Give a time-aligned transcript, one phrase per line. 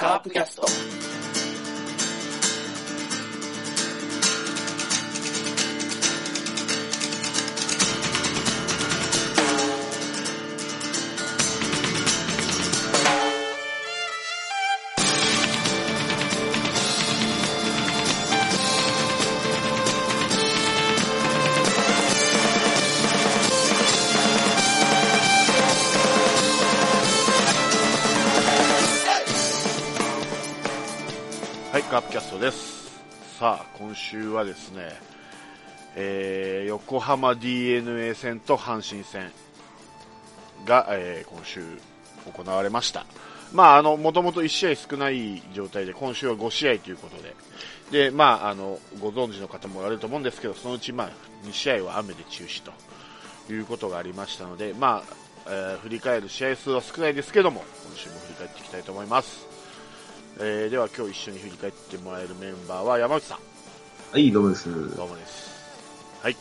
[0.00, 1.37] カープキャスト。
[33.98, 34.96] 週はですね、
[35.96, 39.30] えー横浜 DNA 戦と阪神戦
[40.64, 41.62] が、えー今週
[42.32, 43.06] 行われました。
[43.52, 47.34] まあ、あの、もともと1試合少ない状態で、今週は5試合ということで、
[47.90, 51.10] で、まあ、あの、ご存知の方もあると思うんですけど、そのうち、まあ、
[51.46, 52.72] 2試合は雨で中止と
[53.52, 55.14] いうことがありましたので、まあ、
[55.46, 59.46] えー振り返る試合数は少ないですけども、今週も振り返っていきたいと思います。
[60.40, 63.38] えーでは今日一緒に振り返ってもらえるメンバーは山内さん、
[64.10, 64.70] はい、どうもです。
[64.96, 65.50] どうもです。
[66.22, 66.36] はい。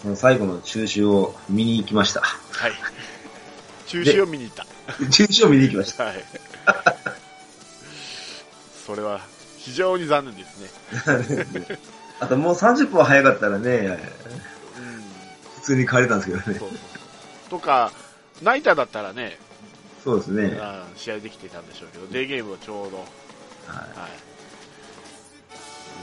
[0.00, 2.22] その最後の中止を見に行きました。
[2.22, 2.72] はい。
[3.86, 4.64] 中止を見に行った。
[5.10, 6.04] 中止を見に行きました。
[6.04, 6.24] はい。
[8.86, 9.20] それは
[9.58, 11.78] 非常に残念ですね。
[12.18, 14.00] あともう30分早かったらね、
[14.78, 15.04] うん。
[15.56, 16.44] 普通に帰れたんですけどね。
[16.44, 16.70] そうそう。
[17.50, 17.92] とか、
[18.40, 19.38] ナイターだったらね、
[20.02, 20.58] そうですね。
[20.96, 22.96] 試合できてたんでしょうけど、デーゲームはちょうど、
[23.66, 24.33] ははい。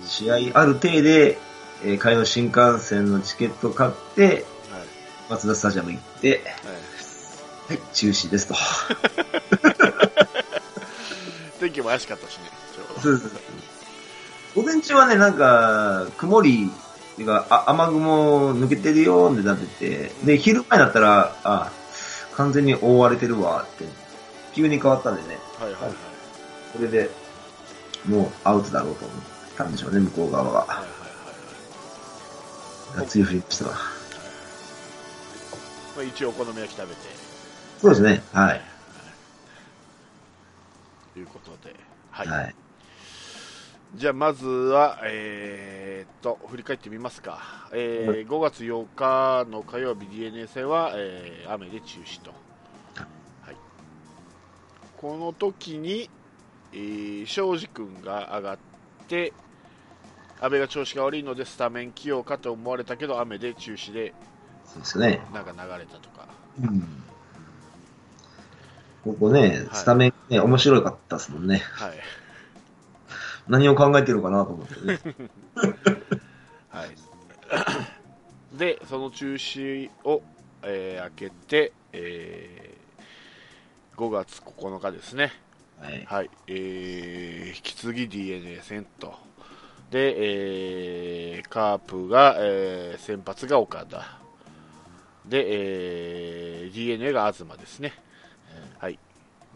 [0.04, 1.38] い、試合ある程で、
[1.84, 4.44] えー帰りの新幹線のチケット買って、はい。
[5.30, 6.44] 松田スタジアム行って、
[7.68, 7.78] はい。
[7.78, 8.56] はい、中止ですと。
[11.60, 12.50] 天気も怪しかったしね。
[13.02, 13.32] そうそうそう
[14.56, 16.70] 午前中はね、なんか、曇り、
[17.14, 21.72] っていうか、あ雨雲抜けてるよーってなってて、で、昼前になったら、あ、
[22.36, 23.86] 完全に覆われてるわって、
[24.54, 25.92] 急に変わったんでね、はいはいはい。
[26.76, 27.10] それで、
[28.06, 29.18] もうアウトだろうと思っ
[29.64, 30.74] たんでしょうね、向こう側はいはいが。
[30.76, 30.92] はい
[32.98, 33.72] がっつり降りましたわ。
[33.72, 33.82] はい。
[35.96, 37.02] まあ、一応お好み焼き食べて、
[37.80, 38.62] そうですね、はい。
[41.14, 41.76] ということで、
[42.10, 42.28] はい。
[42.28, 42.56] はい。
[43.96, 47.70] じゃあまずは、えーっと、振り返ってみますか。
[47.74, 52.32] えーはい5月8日の火曜日 DNA 戦は、えー雨で中止と。
[53.42, 53.56] はい。
[54.98, 56.10] この時に、
[56.74, 58.58] えー庄司君が上がっ
[59.08, 59.34] て、
[60.42, 64.14] 阿部が調子が悪いのでスタメン起用かと思われたけど、雨で中止で、
[64.66, 65.22] そうですね。
[65.34, 66.28] なんか流れたとか。
[66.62, 66.82] うん。
[69.04, 71.58] ここね、スタメンね、面白かったですもんね。
[71.74, 71.92] はい。
[73.48, 75.00] 何を考えてるのかなと思ってね。
[76.70, 76.90] はい。
[78.58, 80.24] で、その中止を、
[80.64, 82.82] えー開けて、えー
[83.98, 85.32] 5月9日ですね。
[85.80, 86.06] はい。
[86.06, 86.30] はい。
[86.48, 89.14] えー引き継ぎ DNA 戦と。
[89.92, 94.20] で、えーカープが、えー先発が岡田。
[95.26, 95.46] で、
[96.64, 97.94] えー DNA が東ですね。
[98.80, 98.98] はい。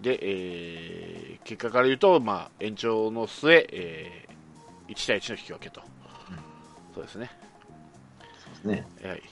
[0.02, 5.82] で、えー結果から言うと、まあ、延長の末、えー1対1の引き分けと。
[6.94, 7.32] そうですね。
[8.64, 9.10] そうですね。
[9.10, 9.24] はい。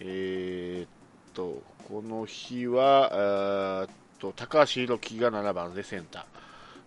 [0.00, 0.88] えーっ
[1.34, 3.86] と、この日は、
[4.18, 6.26] と、高橋宏樹が7番でセンタ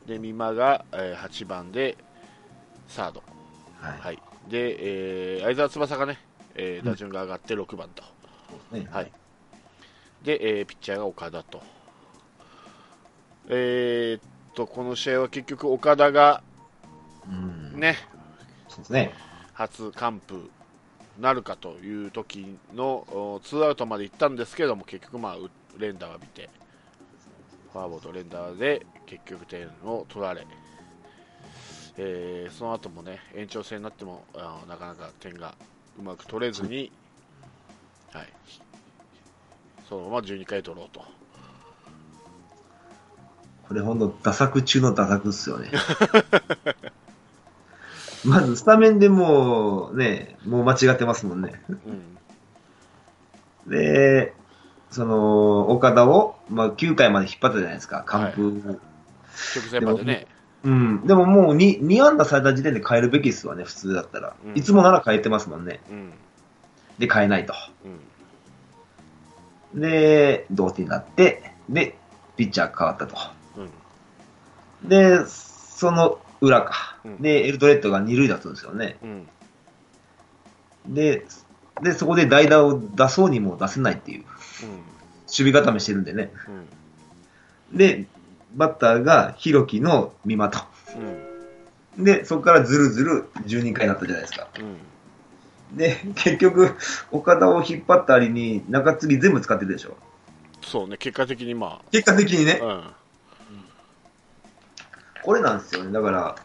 [0.06, 0.10] ー。
[0.10, 1.96] で、美馬が、えー8番で
[2.88, 3.22] サード。
[3.82, 4.00] はい。
[4.00, 4.20] はい。
[4.50, 6.18] で、えー相澤翼がね、
[6.56, 8.04] えー打順が上がって6番と。
[8.72, 9.12] ねはい。
[10.24, 11.62] で、えーピッチャーが岡田と。
[13.50, 14.22] えーっ
[14.54, 16.44] と、この試合は結局岡田が
[17.28, 17.80] うん。
[17.80, 17.98] ね、
[18.68, 19.14] そうですね。
[19.54, 20.50] 初完封
[21.20, 26.50] なるかという時のおツーアウトまで行ったんですけども結局、まあ、う連打を浴びて
[27.74, 30.46] フォアボールと連打で結局点を取られ、
[31.98, 35.56] えーその後もね延長戦になってもあのなかなか点が
[36.00, 36.92] うまく取れずに、
[38.12, 38.28] はい、
[39.88, 41.04] そのまま12回取ろうと。
[43.68, 45.70] これほんと、打作中の打作っすよね。
[48.26, 51.62] まず、スタメンでもう、ね、もう間違ってますもんね。
[51.70, 52.18] うん
[53.68, 54.34] で、
[54.90, 58.80] その、岡田を、まあ、9回まで引っ張ったじゃないですか、完封。
[59.56, 60.28] 直前までね、
[60.64, 61.08] うん。
[61.08, 64.36] でももう2、2安打された時点で変えるべきっすわね、普通だったら。
[64.46, 65.80] うんいつもなら変えてますもんね。
[65.90, 66.14] うん
[66.98, 67.54] で、変えないと。
[67.86, 67.88] う
[69.78, 71.96] んで、同点になって、で、
[72.36, 73.16] ピッチャー変わったと。
[73.58, 76.98] うんで、その裏か。
[77.06, 78.98] うんで、エルドレッドが二塁だったんですよね。
[79.04, 79.28] うん
[80.88, 81.26] で、
[81.84, 84.26] で、そこで代打を出そうにも出せないっていう。
[84.64, 84.90] うん
[85.30, 86.32] 守備固めしてるんでね。
[87.72, 87.78] うん。
[87.78, 88.08] で、
[88.54, 90.60] バッターがヒロキの美馬と。
[91.98, 92.04] うん。
[92.04, 94.48] で、そこからずるずる12回になったじゃないですか。
[94.60, 95.78] うん。
[95.78, 96.76] で、結局、
[97.12, 99.98] 岡田を引っ張った割に中継ぎ全部使ってるでしょ。
[100.62, 102.66] そうね、結果的にま結果的にねあ、。
[102.66, 102.84] うん。
[105.24, 105.92] これなんですよね。
[105.92, 106.36] だから、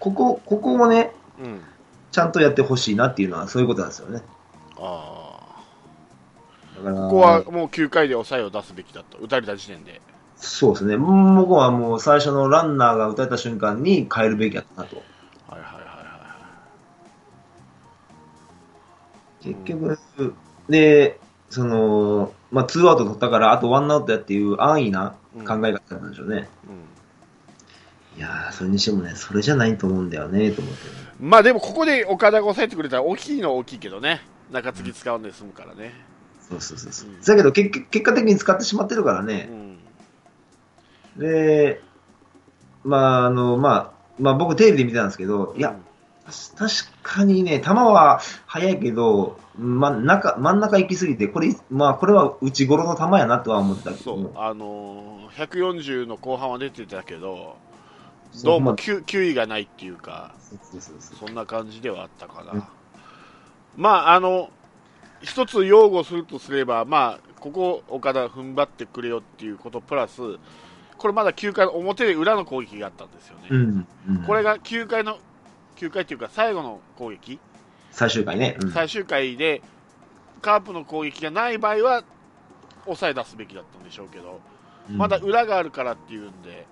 [0.00, 1.60] ここ、ここをね、うん。
[2.10, 4.22] ちゃんとやってほしいなっていうのはそういうことなんですよね。
[4.78, 5.38] ああ。
[6.82, 9.18] ここはもう9回で抑えを出すべきだと。
[9.18, 10.00] 打たれた時点で。
[10.40, 10.96] そうですね。
[10.96, 14.96] 僕はもう最初のランナーが打たれた瞬間に変えるべきやったなと。
[15.48, 15.88] はいはいはいは
[19.42, 19.98] 結局、
[20.68, 21.18] で、
[21.50, 25.14] その、まあ、ツーアウト取ったから、あとワンアウトやっていう安易な
[25.46, 26.36] 考え方なんでしょうね。
[26.36, 26.38] い。
[26.38, 26.44] うん。
[28.18, 30.90] いやー、それにしてもね、それじゃないと思うんだよね、と思って、ね。
[31.20, 34.22] まあでもここで岡田が抑えてくれたら大きいのは大きいけどね。
[34.52, 35.94] 中継ぎ使うんで済むからね。
[36.48, 37.20] そうそうそうそううん。
[37.20, 39.48] だけど結、結果的に使ってしまってるからうね。
[39.52, 39.77] ん。
[41.18, 41.80] で、
[42.84, 45.76] まあ、あの、まあ、まあ僕テレビで見てたんですけど、いや、
[46.56, 46.72] 確
[47.02, 57.56] かにね、球は速いけど、ま、中真ん中行き過ぎて、これ、まあ、これは内頃の球やなとは思ってたけど、そう、あのー、140の後半は出てたけど、
[58.44, 58.76] どうもまあ。
[58.76, 60.34] 球球威がないっていうか、
[61.00, 62.52] そんな感じではあったかな。
[62.52, 62.64] うん。
[63.76, 64.50] まあ、あの、
[65.22, 70.20] 一つ擁護するとすれば、まあ、ここ、岡田踏ん張ってくれよっていうことプラス、
[70.98, 73.48] これまだ9回の表で裏の攻撃があったんですよね。
[73.50, 74.22] うんうん。
[74.24, 75.18] これが9回の、
[75.76, 77.38] 9回っていうか最後の攻撃、
[77.92, 78.56] 最終回ね。
[78.60, 78.72] うん。
[78.72, 79.62] 最終回で
[80.42, 82.04] カープの攻撃がない場合は
[82.84, 84.40] 抑え出すべきだったんでしょうけど、
[84.90, 86.66] まだ裏があるからっていうんで、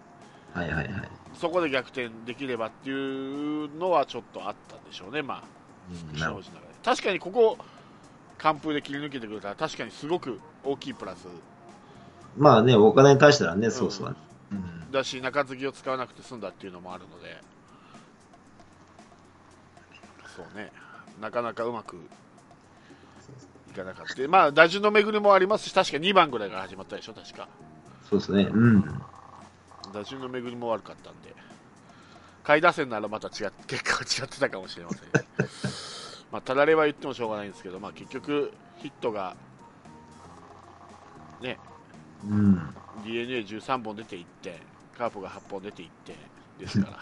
[0.52, 0.88] はいはいはい。
[1.34, 7.58] そこで逆転できればっていうのはちょっとあったんでしょうね、まあ、正直ながら確かにここ、
[8.38, 11.30] 完封で切り抜けてくれたら、確かにすごく大きいプラスど
[12.36, 14.16] まあね、お金に対したらね、そうそう。
[14.52, 17.40] うんだし、中継ぎを使わなくて済んだっていうのもあるので、
[20.36, 20.70] そうね、
[21.20, 21.96] なかなかうまく
[23.70, 24.28] いかなかった。
[24.28, 27.48] まあ、打順の巡りもありますし、確か2番ぐらいから始まったでしょ、確か。
[28.08, 28.48] そうですね。
[28.50, 29.02] うん。
[29.92, 31.34] 打順の巡りも悪かったんで、
[32.44, 35.08] 下位打線ならまた違っ 結果は違ってたかもしれません。
[36.32, 39.36] まあ、たられは言ってもしょうがないんですけど、まあ、結局、ヒットが、
[41.40, 41.58] ね、
[42.24, 42.54] うん。
[43.04, 44.58] d n a 1 3本出ていって、
[44.96, 46.14] カープが8本出ていって、
[46.58, 46.92] ですから。
[46.92, 46.98] は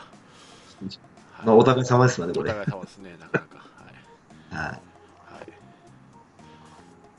[1.44, 2.50] いまあ、お互い様ですわね、こおれ。
[2.50, 3.56] 互い様ですね、なかなか。
[3.58, 3.62] は
[4.52, 4.54] い。
[4.56, 4.82] ははい。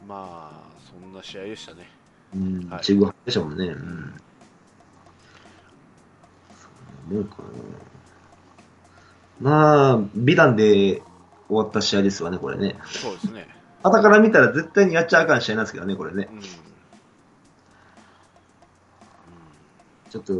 [0.07, 0.51] まあ、
[0.89, 1.89] そんな試合でしたね。
[2.33, 2.37] い。
[2.37, 2.81] うんはい。
[2.81, 3.67] ちぐはぐでしょうもんね。
[3.67, 4.21] うん。
[7.11, 7.37] もうか
[9.41, 9.49] な。
[9.51, 11.01] まあ、美談で
[11.47, 12.77] 終わった試合ですわね、これね。
[12.85, 13.47] そうですね。
[13.83, 16.35] 後から見たら絶対にやっちゃあかん試合なんですけどね、これねう。
[16.35, 16.41] ん。
[20.15, 20.33] ちょっと、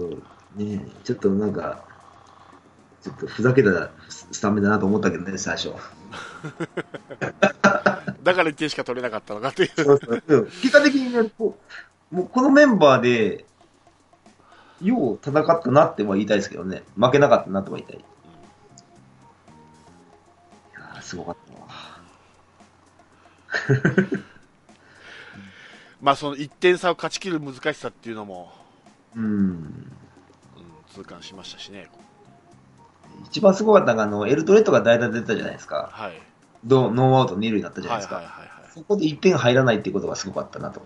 [0.56, 1.84] ね、ちょっとなんか、
[3.04, 5.74] ちょっとふざけたスタメンだなと思ったけどね、最初。
[8.24, 9.70] だから1点しか取れなかったのかっていう。
[9.76, 11.60] そうそううん結果的にね、こ
[12.12, 13.46] うもうこのメンバーで、
[14.82, 17.98] よう戦ったなっては言いたいですけどね、負けなかったなとは言いたい。
[17.98, 18.02] い
[20.74, 21.68] やーすごかったわ。
[26.02, 28.65] まあ、その1点差を勝ち切る難しさっていうのも、
[29.16, 29.24] うん。
[29.24, 29.92] うん、
[30.88, 31.90] 痛感しましたしね。
[33.26, 35.90] 一番すごかったのが、あの、エルトレットが代打で出たじゃないですか。
[35.92, 36.14] はい。
[36.66, 38.16] ノーアウト二塁になったじゃないですか。
[38.16, 38.72] はいはいはい。
[38.74, 40.82] そこで1点入らないっていうことがすごかったなと。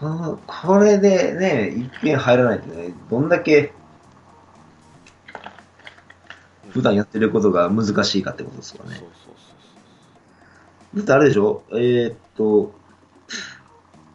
[0.00, 3.28] このこれでね、1点入らないってね、どん。
[3.28, 3.72] だけ
[6.72, 9.04] 普段やってることが難しいかってことですよねそう。
[9.04, 9.30] そうそ
[10.94, 12.74] うだってあれでしょえーっと、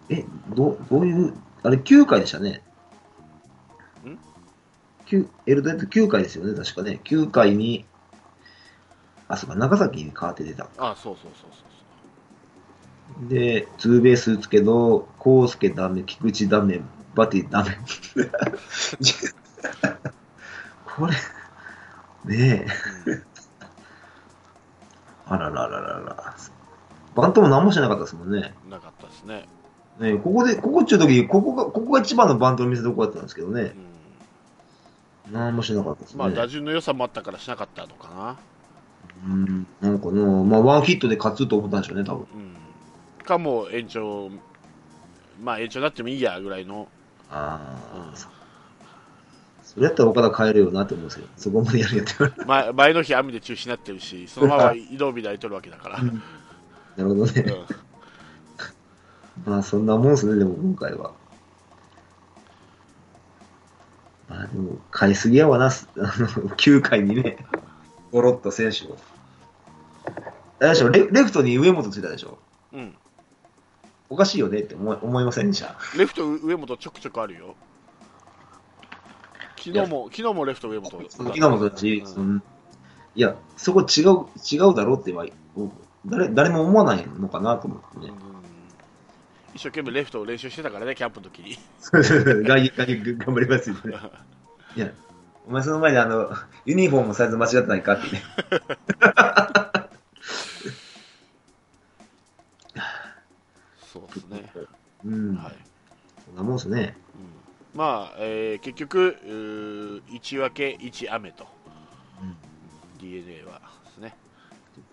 [0.09, 1.33] え、ど、どういう、
[1.63, 2.61] あれ9回でしたね。
[4.05, 4.17] ん？
[5.05, 6.99] 九エルドレッド9回ですよね、確かね。
[7.03, 7.85] 9回に、
[9.27, 10.63] あ、そうか、長崎に変わって出た。
[10.63, 10.73] そう。
[10.79, 11.57] あそうそうそうそ
[13.25, 16.81] うで、ツーベース打つけど、コウスケダメ、菊池ダメ、
[17.15, 17.71] バティダメ。
[20.85, 21.13] これ、
[22.25, 22.67] ねえ。
[25.25, 26.35] あららららら。
[27.15, 28.53] バントも何もしなかったですもんね。
[28.63, 29.47] うん、なかったですね。
[29.99, 33.73] ねえここで、ここっちゅう時、ここが、ここが一番のバントの見せ所だったんですけどね
[35.27, 35.29] う。
[35.31, 35.33] ん。
[35.33, 36.19] 何もしなかったですね。
[36.19, 38.37] まあ、打順の良さもあったからしなかったのかな。
[39.25, 42.19] うん、なんかな、まあ、ワンヒットで勝つと思ったんでしょうね、多分。
[42.21, 43.25] うん。
[43.25, 44.29] かも延長、
[45.43, 46.87] まあ延長になってもいいやぐらいの、
[47.29, 48.27] ああ、うんそ
[49.63, 55.99] それやったら岡田変えるよなって思うんですけど、そこまでやるやって言われ前前の日雨で中止になってるし、そのまま移動日で空いとるわけだから。
[55.99, 56.23] う ん
[56.95, 57.45] なるほどね。
[59.47, 61.13] まあそんなもんですね、でも今回は。
[64.27, 66.09] まあでも、買いすぎやわな、すあの、
[66.59, 67.37] 9回にね、
[68.11, 68.97] ゴロッと選手を。
[70.59, 72.39] あれでしょレレフトに上本ついたでしょ
[72.73, 72.93] うん。
[74.09, 75.75] おかしいよねって思い思いませんでした。
[75.97, 77.55] レフト上本ちょくちょくあるよ。
[79.55, 81.05] 昨日も、昨日もレフト上本。
[81.09, 82.43] 昨日もそうだし、うん
[83.15, 85.25] いや、そこ違う、違うだろうっては、
[86.05, 88.13] 誰、誰も思わないのかなと思ってね。
[89.57, 91.57] うん一生懸命レフトを練習してたからね、キャンプの時に。
[91.91, 92.69] 外野、
[93.17, 93.99] 頑張りますよね。
[94.75, 94.91] いや、
[95.47, 96.31] お前その前にあの、
[96.65, 98.21] ユニフォームのサイズ間違ってないかってね。
[103.91, 104.53] そうですね。
[105.05, 105.35] うん。
[105.35, 105.53] はい。
[106.25, 106.95] そんなもんですね。
[107.15, 111.47] うんまあ、えー結局、うー1分け1雨と、
[112.99, 114.15] DNA はですね。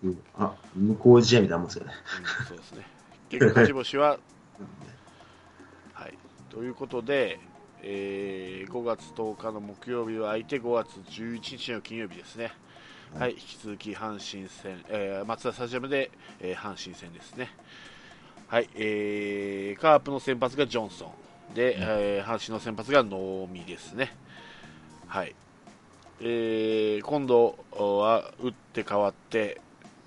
[0.03, 1.93] うんあ、向こう試合みたいなもんですよね。
[2.41, 2.85] うんそうですね。
[3.29, 4.19] 結局、勝ち星は、
[5.93, 6.17] はい。
[6.49, 7.39] ということで、
[7.81, 12.51] えー5月10日の木曜日は相手5月11日の金曜日ですね。
[13.17, 17.49] はい、引き続き阪神戦、えー、松田スタジアムで、えー阪神戦ですね。
[18.47, 21.05] はい、えーカープの先発がジョンソ
[21.51, 21.53] ン。
[21.53, 24.15] で、えー阪神の先発が能見ですね。
[25.07, 25.35] はい。
[26.21, 29.61] えー今度は打って変わって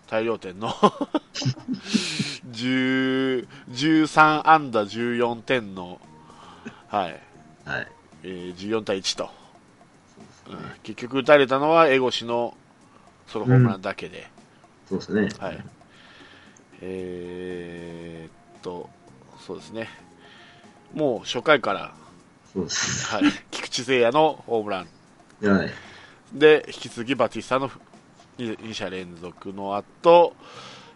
[0.09, 6.01] 大量点の10 13安打14点の、
[6.89, 7.21] はい。
[7.65, 7.89] はい。
[8.25, 9.31] えー14対1と、
[10.49, 10.59] うん。
[10.83, 12.57] 結局打たれたのは江越の
[13.27, 14.31] ソロホームランだけで、
[14.89, 15.29] そうですね。
[15.39, 15.65] はい。
[16.81, 18.89] えーっと
[19.47, 19.89] そうですね。
[20.95, 21.95] もう初回から、
[22.53, 23.07] そうです。
[23.15, 24.85] はい、 菊池誠也のホームラ
[25.43, 25.49] ン。
[25.49, 25.71] はい。
[26.33, 27.71] で引き続きバティスタの
[28.39, 30.35] 2者連続の後、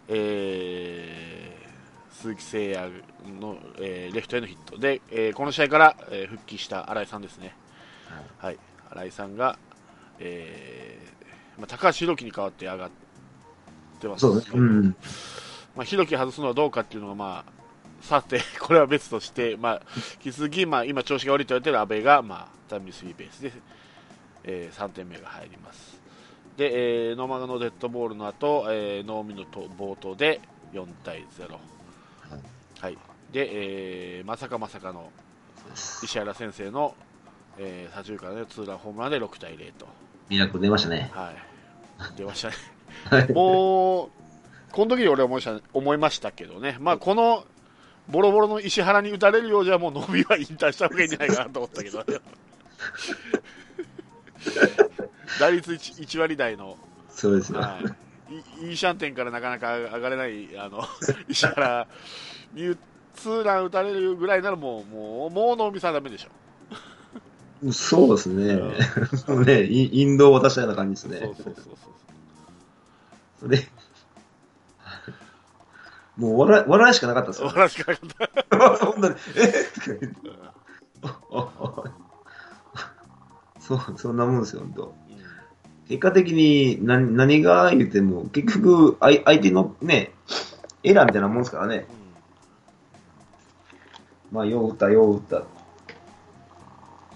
[0.07, 1.63] えー
[2.13, 3.03] 鈴木誠也
[3.41, 7.55] の、えーレフトへのヒットで、えーこの試合から、えー復帰した新井さんですね、
[8.37, 8.57] はい、
[8.91, 9.57] 新井さんが、
[10.19, 12.89] えーまあ、高橋宏樹に代わって上がっ
[13.99, 14.59] てますそうですね。
[14.59, 14.95] うん。
[15.75, 17.51] まあ、弘樹外すのはどうかっていうのが、まあ、
[18.01, 19.81] さて、 これは別として、まあ、
[20.25, 23.51] 引き続き、まあ、今、調子が悪いと言われている阿部が、まあ、タイムリースリーベースで、
[24.45, 25.92] えー3点目が入ります。
[26.57, 30.39] で、えー、ノーマガのデッドボールの後、えー、ノーミのと冒頭で
[30.73, 31.57] 4対0。
[32.79, 32.97] はい。
[33.31, 35.09] で、えーまさかまさかの
[35.75, 36.95] 石原先生の、
[37.57, 39.87] えー、左中間でツーランホームランで6対0と。
[40.29, 41.11] ミラクル出ましたね。
[41.13, 41.35] はい。
[42.17, 42.55] 出ましたね。
[43.05, 43.33] はい。
[43.33, 44.09] もう、
[44.71, 47.45] この時に俺思いました思いましたけどね、まあ、この
[48.09, 52.03] ボロボロの石原に打たれるようじゃ、もう伸びは引退した方がいいんじゃないかなと思ったけど、
[55.39, 56.77] 打率 1, 1割台の、
[57.09, 57.59] そうですよ。
[57.59, 57.79] は
[58.29, 60.83] い、いいいシャンテンからなかなか上がれないあの
[61.27, 61.87] 石原
[62.53, 62.75] に
[63.15, 66.29] ツーラン打たれるぐらいならもう、もう、もう能見さんダメでしょ。
[67.71, 68.59] そうですね。
[69.45, 71.19] ね、イインドを渡したような感じですね。
[71.19, 71.75] そうそうそうそう。
[73.39, 73.67] それ、
[76.17, 77.47] もう笑い、笑いしかなかったですよ。
[77.47, 78.09] 笑わしかなかっ
[78.49, 78.77] た。
[78.85, 79.49] 本当に、え？
[80.05, 80.09] っ
[83.59, 84.95] そう、そんなもんですよ、本当。
[85.93, 90.11] うん結果的に何何が言っても、結局、相相手のね、
[90.81, 91.85] エラーみたいなもんですからね。
[94.31, 95.35] まあ、よう打った、よう打った。
[95.37, 95.43] そ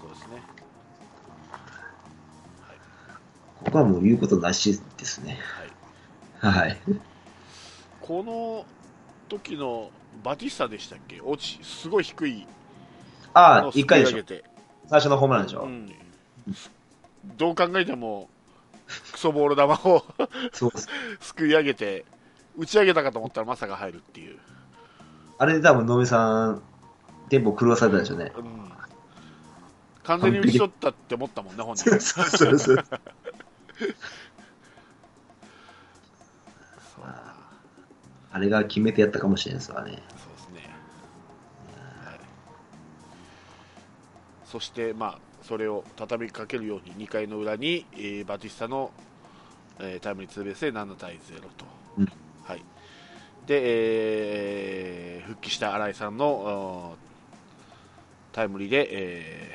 [0.06, 0.42] うですね。
[3.64, 5.40] ここはもう言うことなしですね。
[6.38, 6.78] はいはい。
[8.00, 8.64] この
[9.28, 9.90] 時の
[10.22, 11.20] バティスタでしたっけ？
[11.20, 12.46] 落ち、すごい低い
[13.34, 14.22] ああ、のを一回でしょ
[14.86, 15.62] 最初のホームランでしょ。
[15.62, 15.92] うん、
[17.36, 18.28] どう考えても、
[19.12, 20.04] クソボール球を
[20.52, 20.88] そうです。
[21.20, 22.04] すくい上げて、
[22.56, 24.38] 打ち上げたかと思ったらまさか入るっていう。
[25.38, 26.62] あれで多分、野目さん、
[27.28, 28.32] テンポ狂わされたでしょうね。
[28.36, 28.68] うん
[30.08, 31.90] 完全に打ち取ったって思ったもんね、本人。
[32.00, 32.76] そうそうそう。
[32.76, 32.84] そう
[38.32, 40.02] あれが決めてやったかもしれないですわね。
[40.16, 40.70] そうですね。
[42.06, 42.20] はい、
[44.46, 45.18] そして、まあ、
[45.48, 48.90] それを畳みかけるように2回の裏に、えーバティスタの、
[49.78, 51.48] えータイムリーツーベースで7対0と。
[51.96, 52.08] うん
[52.44, 52.62] はい。
[53.46, 56.96] で、えー復帰した新井さんの
[58.32, 59.52] タイムリーで、え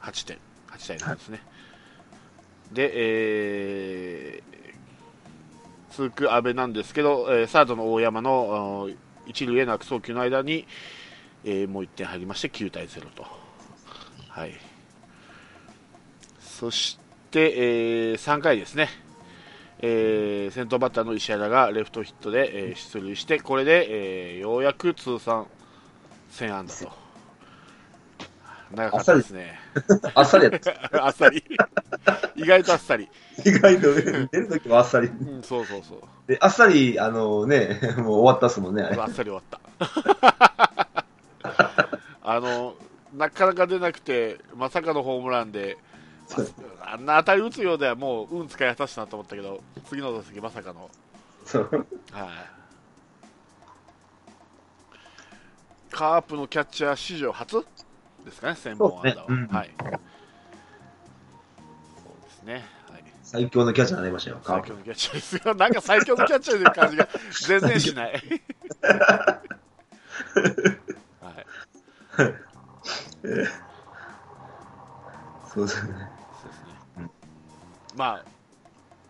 [0.00, 1.40] ー8点、8対0ですね。
[2.72, 4.56] で、えー
[5.96, 8.90] 続く阿部なんですけど、えーサードの大山の
[9.26, 10.66] 一塁への悪送球の間に、
[11.44, 13.24] えーもう1点入りまして9対0と。
[14.28, 14.52] はい。
[16.58, 16.98] そし
[17.30, 17.52] て、
[18.12, 18.88] え3回ですね。
[19.80, 25.46] えー先頭バッターの石原がレフトヒットで、えー出塁して、これで、えーようやく通算
[26.32, 26.92] 1000安打と。
[28.74, 29.60] 長かったですね。
[30.14, 30.46] あっさり。
[30.92, 31.44] あっさり。
[32.36, 33.06] 意外とあっさり。
[33.44, 35.08] 意外と出るときはあっさり。
[35.08, 36.00] うん、そうそうそう。
[36.26, 39.60] で、あっさり、あのね、もう終わったっすもんね、あっさり終わった。
[42.22, 42.74] あの、
[43.14, 45.76] なかなか出なくて、まさかのホームランで、
[46.80, 50.90] あんな当たり打つようではもう運使い果たしたなと思ったけど、次の打席まさかの。
[52.12, 52.28] はい。
[55.90, 57.64] カープのキャッチャー史上初？
[58.24, 59.26] ですかね、1000本安打は。
[59.28, 59.70] そうねうんはい。
[59.78, 59.94] そう
[62.24, 62.54] ですね。
[62.90, 63.04] はい。
[63.22, 65.54] 最強のキャッチャーになりましたよ、カープ最強のキャッチャーですよ。
[65.58, 67.08] なんか最強のキャッチャーという感じが
[67.46, 68.12] 全然しない。
[71.20, 71.46] はい。
[75.54, 76.15] そうですね。
[77.96, 78.24] まあ、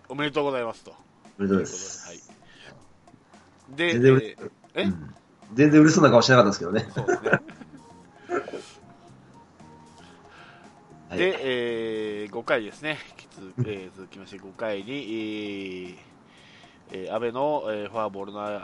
[0.08, 0.94] おめでとうございますと。
[1.38, 2.08] おめでとうございます。
[2.08, 3.76] はい。
[3.76, 4.36] で、全然うれ
[4.74, 4.82] え？
[4.84, 5.14] うん
[5.54, 6.86] 全然嬉しそうな顔してなかったですけどね。
[6.92, 7.30] そうですね。
[11.08, 11.38] はいで、
[12.22, 12.98] えー5回ですね、
[13.64, 15.96] えー続きまして5回に、えー
[16.92, 18.60] えー阿部の、えーフォアボールの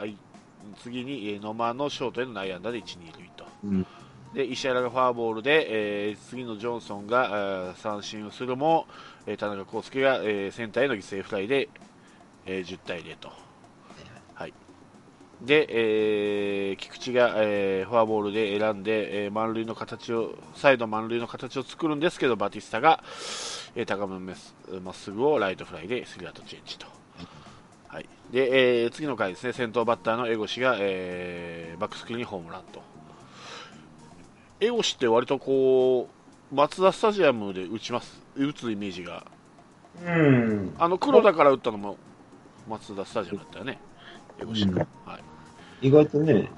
[0.82, 3.44] 次に、えー野間のショートへの内野安打で1、2塁と。
[3.64, 3.86] うん
[4.34, 8.86] で石原がフォアボールで、えー次のジョンソンが三振をするも、
[9.26, 11.68] えー田中康介が、えーセンターへの犠牲フライで、
[12.46, 13.30] えー10対0と。
[14.34, 14.54] はい、
[15.42, 23.04] で、えー菊池が、えーフォアボールで選んで、えー満塁の形を再度満塁の形を作るんですけどバティスタが、
[23.76, 26.86] えー高めまっすぐをライトフライでスリーアウトチェンジと。
[27.88, 32.91] はい、で、えー次の回ですね先頭バッターの江越が、えーバックスクリーンにホームランと。
[34.62, 36.08] 江越って割とこ
[36.52, 38.22] うマツダスタジアムで打ちます。
[38.36, 39.26] 打つイメージが。
[40.06, 40.72] うん。
[40.78, 41.96] あの黒田から打ったのも
[42.68, 43.80] マツダスタジアムだったよね。
[44.38, 44.74] 江越、うん。
[44.76, 44.84] は
[45.82, 45.88] い。
[45.88, 46.48] 意外とね、うん。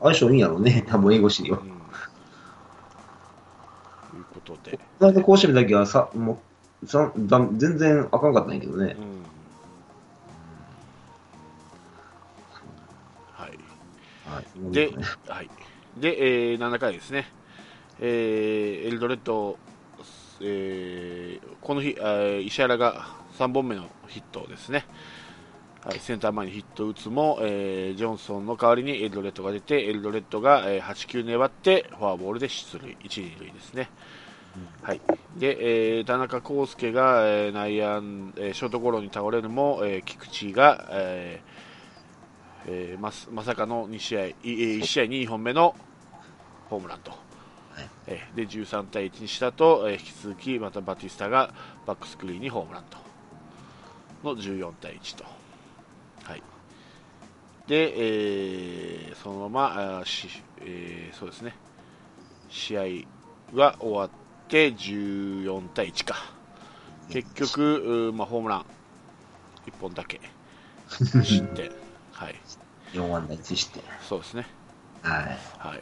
[0.00, 1.58] 相性いいんやろうね、多分英語しには。
[1.58, 1.60] う。
[1.60, 1.68] ん、と
[4.16, 6.40] いうことで、この間甲子園の時はさ、も
[6.82, 8.96] う、さだ全然あかんかったんやけどね。
[8.98, 9.02] う。
[9.02, 9.04] ん。
[13.34, 13.58] はい。
[14.26, 14.46] はい。
[14.72, 14.90] で、
[15.28, 15.50] はい、
[16.00, 17.26] で、えー7回ですね、
[18.00, 19.58] えーエルドレッド、
[20.40, 23.06] えーこの日、えー石原が
[23.38, 24.86] 3本目のヒットですね、
[25.84, 33.90] はい、センター前にヒットを打つも、えージョンソンの代わりにエルドレッドが出て、エルドレッドが、えー8球粘って、フォアボールで出塁、1、2塁ですね。
[34.82, 35.00] はい、
[35.36, 41.70] で、えー田中康介が、えー内野安、えーショートゴロに倒れるも、えー菊池が、えー
[42.66, 45.74] えーままさかの2試合、いえー1試合2本目の
[46.70, 47.12] ホームランと、
[48.06, 51.52] えーで13対1にしたと、えー引き続きまたバティスタが
[51.86, 52.98] バックスクリーンにホームランと。
[54.22, 55.24] の14対1と、
[56.24, 56.42] はい、
[57.66, 60.28] で、えーそのままあーし、
[60.60, 61.54] えーそうですね。
[62.48, 62.82] 試合
[63.56, 64.10] が終わっ
[64.48, 66.16] て14対1か。
[67.08, 68.60] 結局、うーまあ、ホームラン。
[69.66, 70.20] 1本だけ。
[70.88, 71.70] 失点。
[72.12, 72.36] はい、
[72.92, 73.80] 4安打1して。
[74.08, 74.46] そうですね。
[75.02, 75.38] はい。
[75.58, 75.80] はい。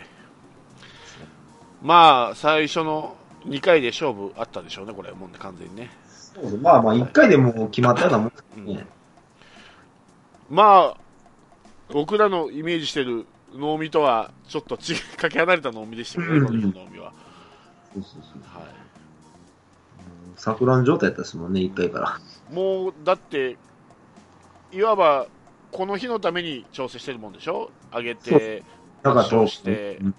[1.83, 5.91] まあ、最初の2回で勝負あったでしょうね、これ、もうね、完全にね。
[6.63, 8.87] まあまあ、1回でもう決まったようなもんですうんね。
[10.51, 11.01] まあ、
[11.91, 17.13] 僕らのイメージしてる能見とは、ちょっとちかけ離れた能見でしたよね、うんこの能見は。
[17.95, 18.43] そうそうそう。
[18.43, 18.67] は
[20.37, 22.21] 錯乱状態だったですもんね、1回から。
[22.51, 23.57] い、もう、だって、
[24.73, 25.27] いわば、
[25.73, 27.71] この日のために調整してるもんでしょ？
[27.93, 28.63] 上げて、
[29.03, 30.15] だかしてうん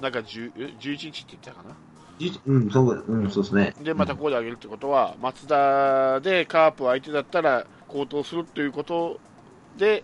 [0.00, 1.74] なんか10え11日って言ってたかな？
[2.18, 3.74] じうん、そう、うん、そうですね。
[3.82, 9.20] で、またここで上げるってことは、松田でカープ相手だったら高騰するということ
[9.76, 10.02] で、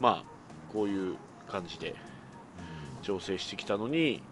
[0.00, 1.16] まあ、こういう
[1.48, 1.96] 感じで
[3.02, 4.22] 調整してきたのに、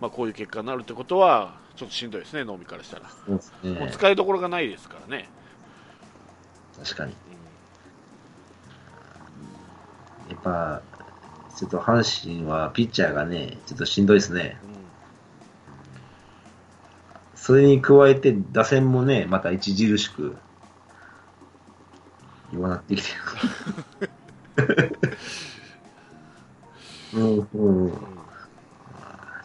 [0.00, 3.08] まあ、こういう結果になるってことは、ちょっとしんどいですね、能見からしたら。
[3.08, 3.90] そうですもうね。
[3.90, 5.28] 使いどころがないですからね。
[6.82, 7.14] 確かに。
[10.28, 10.82] やっぱ、
[11.58, 14.58] ちょっと阪神はピッチャーがね、ちょっとしんどいですね。
[14.62, 14.78] うん
[17.34, 20.36] それに加えて打線もね、また著しく
[22.52, 23.08] 弱なってきて
[24.58, 24.98] る。
[27.14, 27.86] うん、うん。
[27.86, 27.92] うん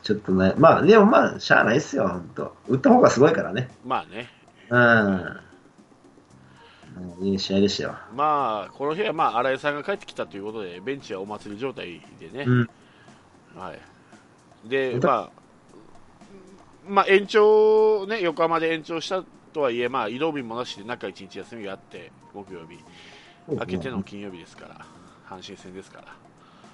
[0.02, 2.58] ちょっとね、まあ、でもまあ、しゃあないっすよ、ほんと。
[2.68, 3.70] 打った方がすごいからね。
[3.86, 4.30] まあね、
[4.70, 5.40] うん。
[6.96, 7.96] うんいい試合でしたよ。
[8.16, 12.70] まあ、この日はまあ新井さんが帰ってきたということで、ベンチはお祭り状態でね、うん。
[13.56, 15.44] はい、で、まあ、
[16.86, 22.84] まあ、延長、ね、横浜で延長したとはいえ、まあ、移動日もなしで中1日休みがあって、木曜日、
[23.48, 24.86] 明けての金曜日ですから、
[25.28, 26.08] 阪神戦ですから、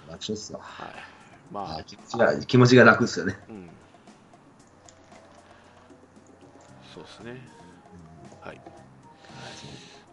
[0.08, 0.60] 楽勝っすよ。
[0.62, 1.19] はい
[1.51, 3.38] まあ、気持ちが、気持ちが楽ですよね。
[3.49, 3.71] うん。
[6.93, 7.41] そうですね。
[8.41, 8.78] はい。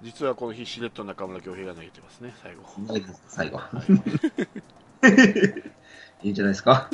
[0.03, 2.63] 実はこの日、しれっと中村恭平が投げてますね、最後。
[3.29, 3.61] 最後。
[6.23, 6.71] いいんじゃないですか？
[6.73, 6.91] はい。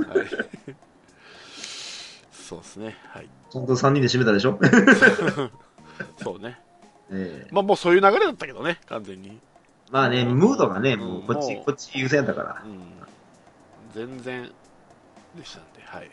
[2.32, 2.96] そうですね。
[3.08, 3.28] はい。
[3.50, 4.58] ちゃんと3人で締めたでしょ？
[6.22, 6.58] そうね。
[7.10, 9.38] ええまあもうそういう流れだったけどね、完全に。
[9.90, 12.68] まあね、ムードがね、もうこっち、もうこっち優先だからう。
[12.68, 12.80] ん。
[13.94, 14.50] 全然
[15.36, 16.10] でしたんで、はい。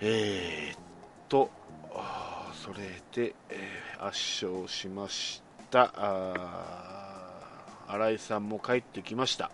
[0.00, 0.80] えー、っ
[1.28, 1.50] と、
[1.94, 2.35] あー
[2.66, 5.90] それで、えー圧勝しました。
[7.88, 9.50] 新井さんも帰ってきました。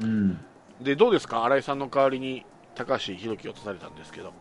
[0.00, 0.38] うん。
[0.80, 1.44] で、どうですか？
[1.44, 4.32] 新井さんの代わりに高橋宏樹を落とされたんですけど。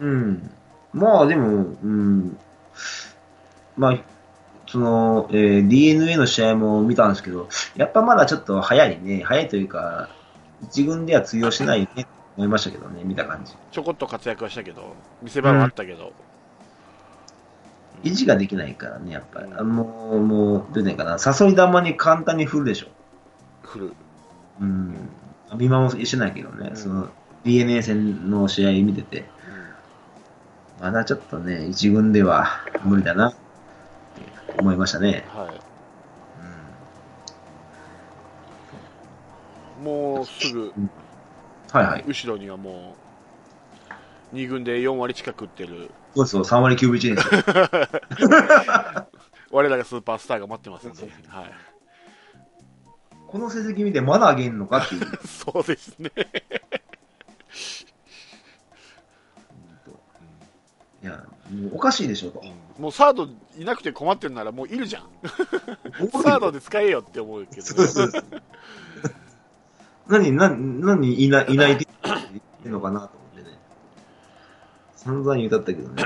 [0.00, 0.50] うん。
[0.92, 1.46] まあでも、
[1.82, 2.36] うん。
[3.76, 3.98] まあ、
[4.66, 9.22] その、えー DNA の試合も見たんですけど、やっぱまだちょっと早いね。
[9.22, 10.08] 早いというか、
[10.64, 12.06] 一軍では通用しないね、と
[12.38, 13.54] 思いましたけどね、見た感じ。
[13.70, 16.12] ちょこっと活躍はしたけど、見せ場はあったけど、
[18.04, 19.52] 維持ができないからね、やっぱり。
[19.56, 22.88] あもう、もう、どういうのかな、誘い玉に簡単に振るでしょ。
[23.62, 23.92] 振る。
[24.60, 25.08] うん。
[25.56, 27.08] 見守りしてないけどね、うんその、
[27.44, 29.24] DNA 戦の試合見てて、
[30.80, 32.46] まだちょっとね、一軍では
[32.84, 33.38] 無理だな、って
[34.58, 35.24] 思いましたね。
[35.34, 35.60] はい。
[39.84, 40.72] もうすぐ
[41.72, 42.04] はいはい。
[42.06, 42.94] 後ろにはも
[44.32, 47.42] う2軍で4割近く打ってるそうそう、3割9分1厘ですよ。
[49.50, 51.52] 我らがスーパースターが待ってますんで、はい、
[53.26, 55.06] この成績見てまだ上げんのかっていう。
[55.26, 56.10] そうですね。
[61.02, 62.42] いや、もうおかしいでしょと。
[62.78, 65.08] もうサードいなくて困ってるならもういるじゃん。
[66.22, 68.24] サードで使えよって思うけど、そうそうそう。
[70.08, 72.18] 何、何、何いない、いないって言っ
[72.62, 73.19] てんのかなと。
[75.00, 76.04] 散々言うたったけどね。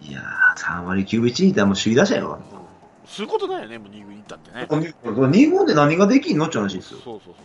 [0.00, 2.38] いやー、3割9分1厘ってもう首位打者よ。
[3.04, 4.66] することないよね、もう2軍行ったってね。
[4.70, 7.00] 2軍で何ができんのって話ですよ。
[7.04, 7.42] そうそうそ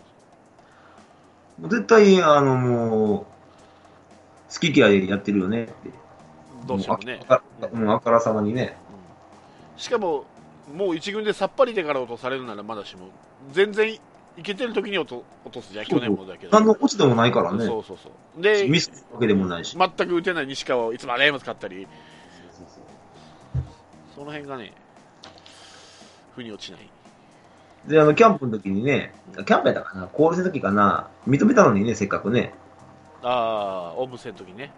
[1.58, 1.62] う。
[1.64, 5.74] もう絶対、あの、もう、好き嫌いやってるよねって。
[6.68, 7.20] どうしてもね。
[7.28, 8.78] ああもうあからさまにね。
[9.78, 10.26] しかも、
[10.72, 13.08] もう1軍でさっぱりでから落とされるならまだしも、
[13.52, 13.98] 全然
[14.39, 16.58] いけてる時に落と落とすじゃん、去年もだけど。
[16.58, 17.65] 何の落ちでもないからね。
[17.65, 18.41] そうそうそう。
[18.41, 19.78] で、ミスわけでもないし。
[19.78, 21.88] 全く打てない西川をいつもレーム使ったり、
[24.15, 24.73] その辺がね、
[26.36, 26.89] 腑に落ちない。
[27.86, 32.54] で、あの、キャンプの時にね、キャンプやったかな、交流の時かな、認めたのにね、せっかくね。
[33.21, 34.71] ああ、オーブン戦の時ね。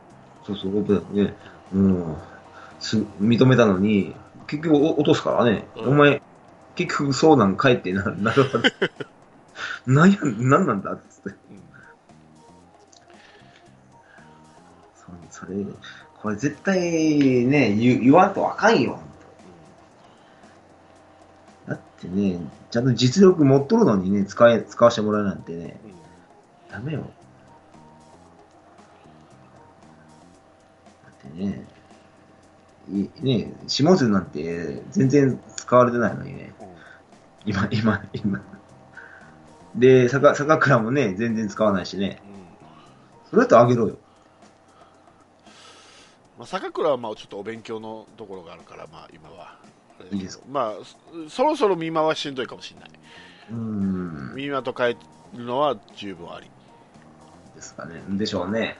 [0.44, 1.34] そうそう、オープンね。
[1.74, 2.16] うん。
[2.80, 4.16] す認めたのに、
[4.48, 5.66] 結局お落とすからね。
[5.76, 6.22] うんお前、
[6.76, 8.74] 結局そうなんかいってな なるわけ。
[9.86, 11.30] なんや、なんなんだっつって。
[11.30, 11.62] うん
[15.30, 15.66] そ それ、
[16.22, 16.80] これ絶対
[17.46, 19.00] ね、言言わんとあかんよ。
[21.68, 25.92] だってね、ちゃんと実力持っとるのにね、使え、使わせてもらうなんてね、うん
[26.72, 27.02] ダメよ。
[27.02, 27.06] だ
[31.30, 31.66] ってね、
[32.90, 36.68] いね、下津なんて全然使われてないのにね、うん
[37.46, 38.42] 今、今、今。
[39.76, 42.22] で、坂坂倉もね、全然使わないしね、
[43.30, 43.98] それとあげろよ。
[46.38, 49.60] まあ、坂倉はまあちょっとお勉強のところがあるから、まあ、今は。
[50.12, 50.84] いいですかまあ、
[51.28, 52.90] そそろそろ見回ししんどいかもしれない。
[53.52, 54.98] うーん、見間と変え
[55.36, 56.50] るのは十分あり。
[57.56, 58.02] ですかね。
[58.18, 58.76] でしょうね。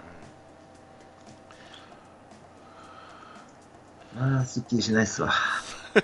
[4.16, 5.32] まあ、すっきりしないっすわ。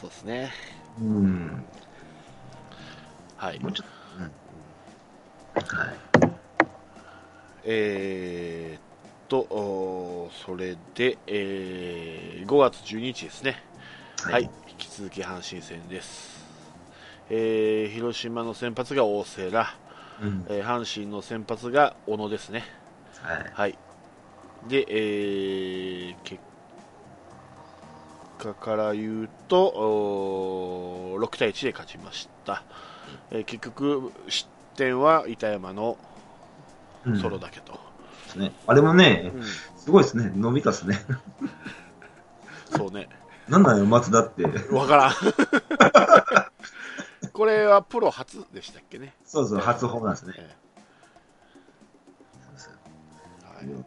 [0.00, 0.52] そうですね。
[1.00, 1.64] うん。
[3.40, 3.68] はいも。
[3.70, 3.88] うちょっ
[5.62, 5.78] と、うん。
[5.78, 5.98] はい。
[7.64, 8.82] えーっ
[9.28, 13.56] と、それで、えー5月12日ですね。
[14.24, 16.40] はい、引き続き阪神戦です。
[17.30, 19.64] えー広島の先発が大瀬良、
[20.22, 20.46] うん。
[20.50, 22.64] えー阪神の先発が小野ですね。
[23.22, 23.50] はい。
[23.52, 23.78] はい。
[24.68, 26.40] で、えー結
[28.38, 32.64] 果から言うと、おー6対1で勝ちました。
[33.30, 35.96] えー結局、失点は板山の
[37.06, 37.72] うんソロだけと。
[37.72, 37.78] で
[38.30, 38.52] すね。
[38.66, 40.32] あれもねう、んすごいですね。
[40.34, 41.00] 伸びたっすね。
[42.76, 43.08] そうね。
[43.48, 44.44] なんなんよ、松田って。
[44.72, 45.14] わからん。
[47.32, 49.14] これはプロ初でしたっけね？
[49.24, 50.34] そうそう、初ホームランですね。
[50.36, 50.60] ええ
[53.46, 53.84] はい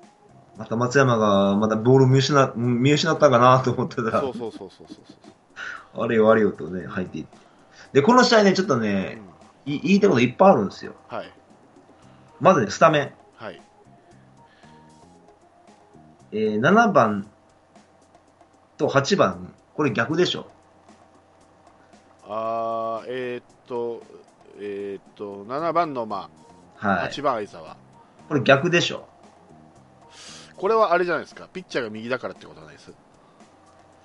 [0.55, 4.97] また松山が、またボール見失見失ったかなと思ってたらそう、そうそうそうそう
[5.95, 6.03] そう。
[6.03, 7.37] あれよあれよとね、入っていって。
[7.93, 9.21] で、この試合ね、ちょっとうね、
[9.65, 10.93] んい言いたいこといっぱいあるんですよ。
[11.07, 11.31] はい。
[12.41, 13.13] まずね、スタメン。
[13.35, 13.61] はい。
[16.31, 17.29] えー、7番
[18.77, 20.47] と8番、これ逆でしょ？
[22.27, 24.01] あーえーっと、
[24.59, 26.29] えーっと、7番の間、
[26.77, 27.09] はい。
[27.11, 27.77] 8番相沢。
[28.27, 29.07] これ逆でしょ？
[30.57, 31.47] これはあれじゃないですか。
[31.51, 32.91] ピッチャーが右だからってことはないです。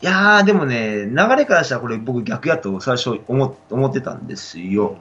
[0.00, 4.96] いやー、でもね、流れからしたらこれ僕逆やと最初思思ってたんですよ。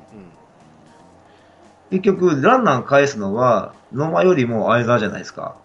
[1.90, 5.56] 結局、ランナー返すのは野間よりも相沢じゃないですか。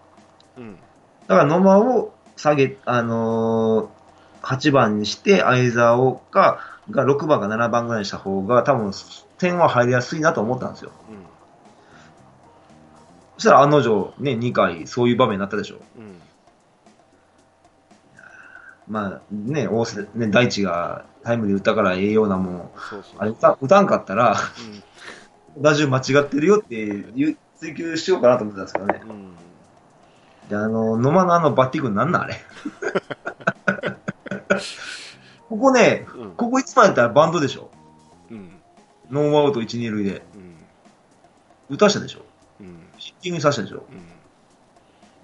[0.57, 0.63] うん。
[0.63, 0.75] うん。
[1.27, 6.59] だから野間を下げ、あのー、8番にして相沢をか、
[6.91, 8.91] が6番か7番ぐらいにした方が多分
[9.37, 10.91] 点は入りやすいなと思ったんですよ。
[11.09, 11.15] うん。
[13.35, 15.77] そしたら案の定ね、2回そういう場面になったでしょ。
[15.97, 16.12] うん。
[18.87, 22.69] まあね、大瀬、ね、大地がタイムリー打ったからええようなもん。
[23.17, 24.35] あれ打たんかったら、
[25.55, 25.63] うん。
[25.63, 29.01] 打順間違ってるよって言う追求しようかなと思ってたんですけどね。
[29.03, 29.35] うん。
[30.49, 32.35] で、あの、野間のあのバッティングなんなんあれ
[35.47, 36.31] ここね、うん。
[36.31, 37.69] ここいつまでやったらバンドでしょ
[38.31, 38.51] うん。
[39.09, 40.23] ノーアウト1、2塁で。
[41.69, 41.75] うん。
[41.75, 42.21] 打たしたでしょ
[42.59, 42.83] うん。
[42.97, 43.85] ヒッティングにさしたでしょ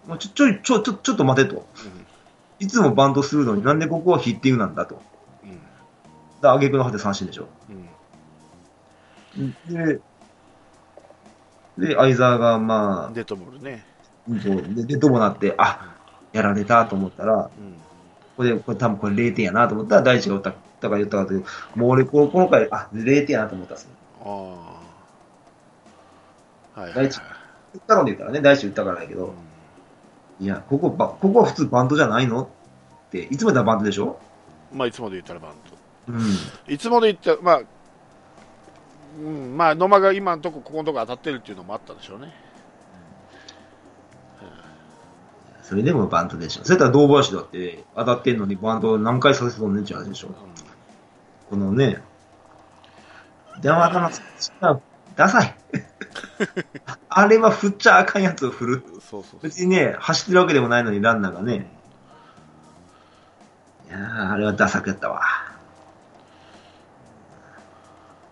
[0.05, 0.09] うん。
[0.09, 1.67] もうちょ、ちょい、ちょ、ちょ、ちょっと待てと。
[2.59, 5.01] いつもバントするのになんでここはヒッティングなんだと。
[5.43, 5.59] うん。
[6.41, 7.47] だ挙句の果て三振でしょ
[9.37, 9.55] うん。
[9.67, 10.01] で、
[11.77, 13.85] で、相沢がまあ、デッドボールね。
[14.27, 15.95] で、デッドボールになって、あ、
[16.33, 17.75] やられたと思ったら、うん。
[18.35, 23.89] これ、これ多分これ0点やなと思ったら、大地が打った、だから言ったかというと、もう俺、このこの回、あ、0点やなと思ったんですよ。
[26.75, 26.81] ああ。
[26.81, 26.93] はい。
[26.93, 27.21] 第一打
[27.77, 29.33] ったので言ったらね、大地打ったからやけど、
[30.39, 32.47] いや、ここ、ばここは普通バントじゃないのっ
[33.11, 34.19] て、いつも言ったらバントでしょ？
[34.73, 35.57] まあ、いつもで言ったらバント。
[36.13, 36.73] うん。
[36.73, 37.61] いつもで言ったら、まあ、
[39.19, 42.33] うん、まあ、野間が今のとこ、ここのとこ当たってるっていうのもあったでしょうね。
[45.63, 46.63] それでもバントでしょ。
[46.63, 50.29] それとは堂林だって、当たってんのにバント何回させとんねんって話でしょ。
[51.49, 52.01] このね、
[53.61, 54.79] 電話か
[55.19, 55.55] な、ダサい。
[57.09, 58.83] あれは振っちゃあかんやつを振る。
[58.93, 59.39] うん、そうそう。
[59.41, 61.69] 別にね、走ってるわけでもないのにランナーがね。
[63.89, 65.21] いやー、あれはダサくやったわ。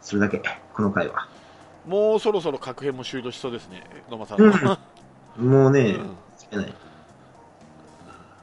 [0.01, 0.41] それだけ、
[0.73, 1.27] この回は。
[1.85, 4.77] もうそろそろ確変も終了しそうですね、野間さんの。
[5.37, 6.73] もうね、うんつけない。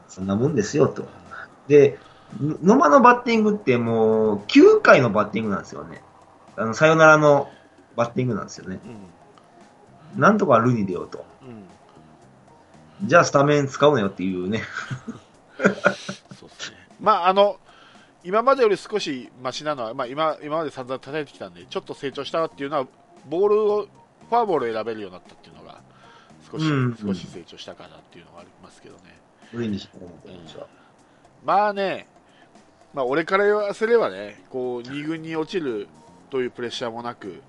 [0.09, 1.09] そんなもんですよ、と。
[1.67, 1.99] で、
[2.41, 6.03] の野間のバッティングってもう、9回のバッティングなんですよね。
[6.57, 7.51] あの、さよならの
[7.97, 8.81] バッティングなんですよね。
[8.85, 8.97] うん
[10.21, 11.25] なんとかルに出ようと。
[11.43, 11.65] うん
[13.03, 14.63] じゃあスタメン使うなよっていうね。
[16.39, 16.77] そうですね。
[17.01, 17.59] まあ、あの、
[18.23, 22.87] 今までより少しマシなのは、まあ、今今まで散々叩いてきたんで、ちょっと成長したっていうのは、
[23.29, 23.89] ボールを、
[24.31, 25.81] フォアボールを選べるようになったっていうのが、
[26.51, 29.01] 少し、うん少し成長したかなっていうのはありますけどね。
[31.45, 32.07] まあね、
[32.95, 35.89] まあ、俺から言わせればね、こう、2軍に落ちる
[36.31, 37.43] というプレッシャーもなく、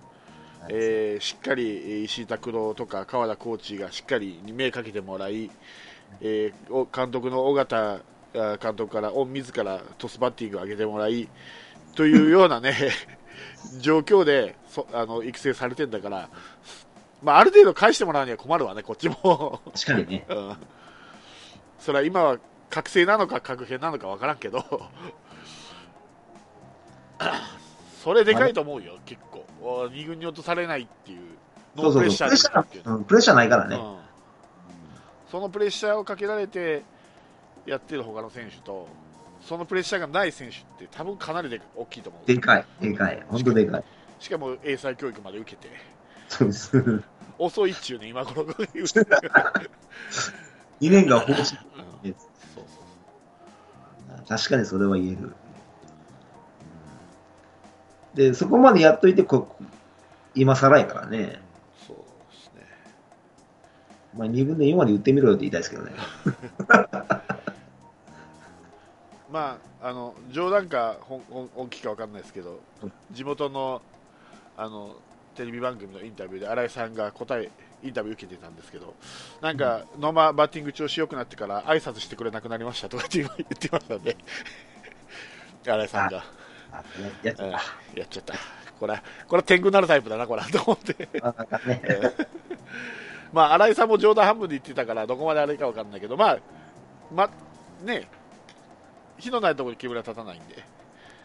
[0.69, 5.49] えーしっかりえー石井拓郎とか川田コーチがしっかりに目かけてもらい、
[6.21, 8.01] えーお監督の尾形
[8.35, 11.29] あ監督から御自らトスバッティングを上げてもらい
[11.95, 12.75] というようなね
[13.79, 16.29] 状況でそあの育成されてんだから、
[17.23, 19.61] まあ、ある程度返してもらうには困るわね、こっちも。
[19.73, 20.25] 確かにね。
[20.29, 20.57] うん
[21.79, 22.37] それは今は
[22.71, 24.63] 覚醒なのか確変なのか分からんけど
[28.03, 29.34] それでかいと思うよ結構
[29.65, 31.19] お二軍に落とされないっていう
[31.75, 33.75] ノープレッシャーでプレッシャー、うん、プレッシャーないからね。
[33.75, 34.05] うん
[35.35, 36.83] そのプレッシャーをかけられて
[37.65, 38.87] やってる他の選手と
[39.41, 43.21] そのプレッシャーがない選手って多分かなりで大きいと思うでかい、でかい。
[43.27, 43.83] ほんとでかい。
[44.19, 45.69] しかも英才教育まで受けて
[46.29, 46.77] そうです。
[46.77, 47.03] 2
[47.37, 48.99] 遅いっちゅうね今頃言うて
[50.81, 51.45] うん年が方針。
[51.45, 51.55] そう
[52.05, 55.35] そう確かにそれは言える。
[58.15, 59.55] で、そこまでやっといて、こ
[60.33, 61.41] 今更やからね。
[61.85, 62.03] そうで
[62.37, 62.61] すね
[64.17, 65.91] まあ、2分で4まで言ってみろよって言いたいですけどね。
[69.31, 72.61] まあ、あの冗談か本本本気か分かんないですけど、
[73.11, 73.81] 地元の
[74.55, 74.95] あの
[75.35, 77.51] テレビ番組のインタビューで新井さんが答え
[77.83, 78.95] インタビュー受けてたんですけど、
[79.41, 84.15] なんか、野間バッティング調子良くなってから挨拶してくれなくなりましたとかって言ってましたね、
[85.63, 86.23] 新井さんが、あ
[87.23, 87.61] やっちうんゃっ
[87.95, 88.33] やっちゃった、
[88.79, 90.41] これ、これ天狗になるタイプだな、これ。
[90.51, 91.09] と思って。
[93.33, 96.39] まあ、新井さんも冗談半分で言ってたから、どこまであれか分かんないけど、まあ、
[97.13, 97.29] ま、
[97.83, 98.07] ね、
[99.17, 100.63] 火のないところに煙は立たないんで、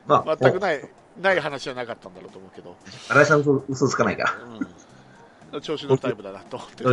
[0.07, 0.89] まあ、全くない
[1.21, 2.77] ない話じゃなかったんだろうと思うけど、
[3.09, 4.35] 新井さん嘘嘘つかないから。
[5.53, 6.85] うん、調子のタイプだなと思って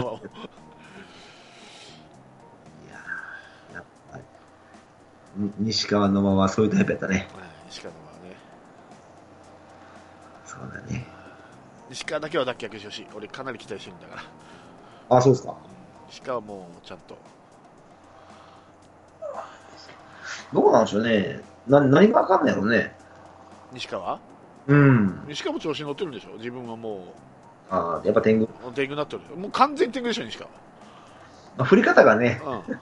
[5.59, 7.27] 西川のままそういうタイプやったね。
[7.35, 8.06] はい西川の
[10.59, 11.05] そうだね。
[11.89, 14.15] 西川だけは脱却してほしい、俺、かなり期待してるんだか
[15.09, 15.55] ら、あ、そうですか。
[16.09, 17.17] 西川はもうちゃんと、
[20.53, 21.41] どうなんでしょうね。
[21.67, 22.95] な、何がわかんないやろね。
[23.73, 24.19] 西川？
[24.67, 25.23] うん。
[25.27, 27.13] 西川も調子に乗ってるんでしょ、自分はも
[27.69, 28.45] ああ、やっぱ天狗。
[28.45, 30.49] う、天狗になってるでしょ、もう完全に天狗でしょ、西川。
[31.57, 32.79] まあ、振り方がね、うん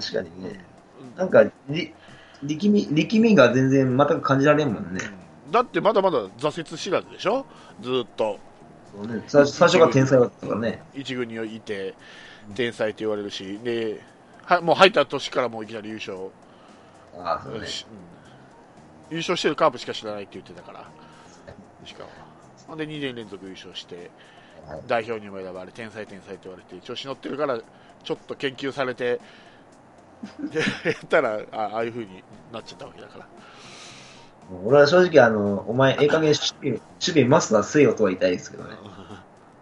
[0.00, 0.64] 確かにね。
[1.00, 1.94] うんなんか、り
[2.42, 5.00] 力み、力みが全然全く感じられんもんね。
[5.52, 7.46] だってまだまだ挫折知らずでしょ、
[7.82, 8.40] ずーっと
[8.92, 10.82] そうね最最初が天才だったからね。
[10.94, 11.94] 一軍にいて、
[12.54, 14.00] 天才って言われるし、で
[14.44, 16.30] はもう入った年からもういきなり優勝、
[17.18, 17.66] ああ、そうね。
[19.10, 20.90] 優勝してるカープしか知らないって言ってたから、
[21.82, 22.14] 西川は。
[22.66, 24.06] ほんで2年連続優勝して、はい
[24.86, 29.20] 代表にも選ばれ、天才、天才って言われて、調子乗ってるから、ちょっと研究されて、
[30.38, 33.26] でやったらあああいう風になっちゃったわけだから。
[34.64, 38.70] 俺は正直あの、お前、ええ加減守備、守備マスターせよとは言いたいですけどね。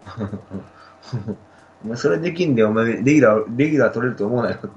[1.85, 4.67] お前、それできんで、お前、レギュラー、レギュラー取れると思うなよって。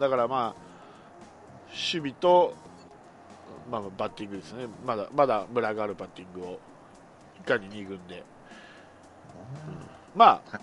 [0.00, 0.60] だからまあ、
[1.68, 2.54] 守備と、
[3.70, 6.60] まあ、バッティングですね、まだまだムラがあるバッティングを、
[7.38, 8.24] いかに2軍で、
[10.14, 10.60] まあ、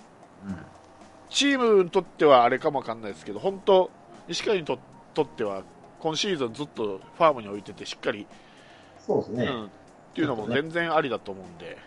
[0.47, 0.57] うん。
[1.29, 3.91] チームにとってはあれかもわかんないですけど、本当、
[4.27, 4.79] 西川にと
[5.13, 5.63] とっては、
[5.99, 8.25] 今シーズンずっとファームに置いてて、しっかり、
[8.99, 9.45] そうですね。
[9.45, 9.69] うん、っ
[10.13, 11.77] ていうのも全然ありだと思うんで、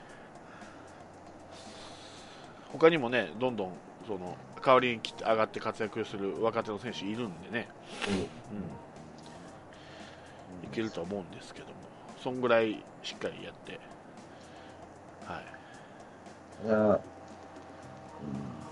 [2.72, 3.72] 他にもね、どんどん
[4.06, 7.68] その代わりに上がって活躍する若手の選手いるんでね。
[8.08, 8.12] う
[10.64, 11.72] ん、いけると思うんですけども、
[12.22, 13.78] そんぐらいしっかりやって、
[15.24, 15.42] は
[16.64, 16.98] い、いやうん。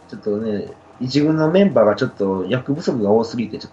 [0.08, 3.72] ちょっとね、一軍のメンバーがちょっと役不足が多すぎて、ちょっ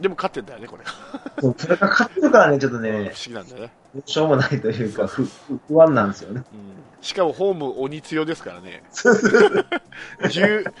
[0.00, 0.84] でも勝ってんだよね、これ、
[1.40, 3.70] と、それが勝ってるからね、ちょっと不思ね、議なんだよね、
[4.06, 6.44] しょうもないというか、ふふ不安なんですよね。
[6.52, 10.72] うん、しかもホーム鬼強ですからね、10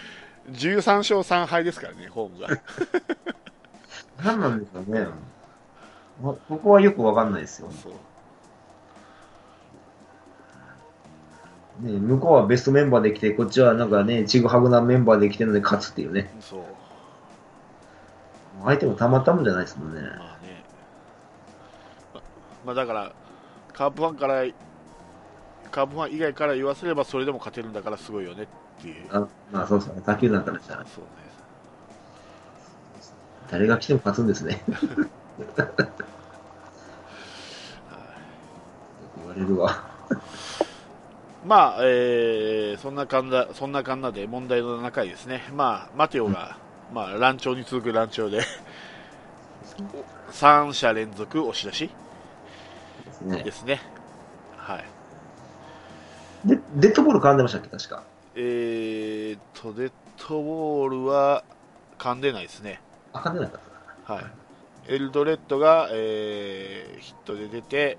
[0.52, 2.48] 13勝3敗ですからね、ホームが。
[4.24, 5.06] 何なんでしょうね。
[6.22, 7.68] まここはよくわかんないですよ。
[11.80, 16.32] ね、向こうはベストメンバーで来て、こっちはなんかね、ちぐはぐなメンバーで来てるので勝つっていうね。
[16.40, 16.60] そう
[18.64, 20.00] 相手もたまったもんじゃないですもんね。
[20.00, 20.64] まあね、
[22.14, 22.20] ま
[22.66, 23.12] まあ、だから、
[23.72, 24.44] カープファンから、
[25.70, 28.46] カープファン以外から言わせれば、それでも勝てるんだからすごいよねっ
[28.82, 30.02] ていう、あまあそうですね。
[30.04, 31.10] 卓球なんかでしたら、そうね、
[33.50, 34.62] 誰が来ても勝つんですね。
[39.16, 39.84] 言われるわ。
[41.44, 45.42] まあ、えーそんなかんな、そんなかんなで問題の7回ですね。
[45.54, 46.58] まあ、マテオが、
[46.92, 48.42] まあ、乱調に続く乱調で、
[50.32, 51.90] 3者連続押し出し？
[53.44, 53.80] ですね。
[54.56, 54.84] はい。
[56.48, 58.02] で、デッドボール絡んでましたっけ、確か。
[58.34, 59.92] えーっと、デッ
[60.28, 61.42] ドボールは
[61.98, 62.80] 噛んでないですね。
[63.12, 63.60] あ、噛んでなかっ
[64.06, 64.20] たな。
[64.20, 64.24] はい。
[64.88, 67.98] エルドレッドが、えーヒットで出て、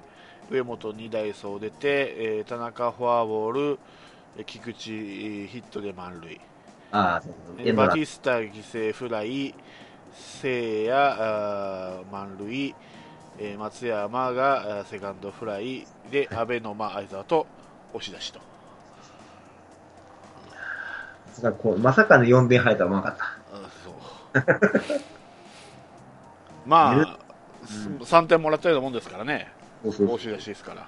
[0.49, 3.80] 上本2代走出て、えー田中フォアボール、
[4.38, 6.39] えー菊池えーヒットで満塁。
[6.91, 7.30] ああ、そ
[7.73, 9.54] バティスタ犠牲フライ、
[10.13, 12.75] 聖也あー満塁、
[13.38, 17.45] えー松山がセカンドフライで、阿部の間相沢と
[17.93, 18.39] 押し出しと。
[21.60, 23.23] こうまさかの4点入ったらうまかった。
[23.23, 25.02] あそう。
[26.65, 27.19] まあ、
[27.65, 29.52] 3点もらったようなもんですからね、
[29.84, 30.88] 押し出しですから。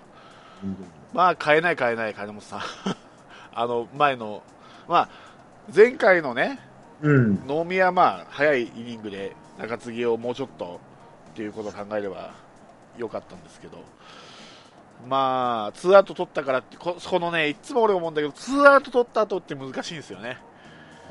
[0.64, 0.76] うん。
[1.14, 2.62] まあ、変えない、変えない、金本さん。
[3.54, 4.44] あの、前の、
[4.88, 5.10] まあ、
[5.74, 6.60] 前回のね、
[7.02, 7.48] うん。
[7.48, 10.80] 能見はまあ、早いイニングで中継ぎをもうちょっと
[11.32, 12.34] っていうことを考えれば
[12.98, 13.78] よかったんですけど、
[15.08, 20.38] まあ、ツーアウト取ったからって、ここのね、いつも俺思うんだけど、ツーアウト取った後って難しいんですよね。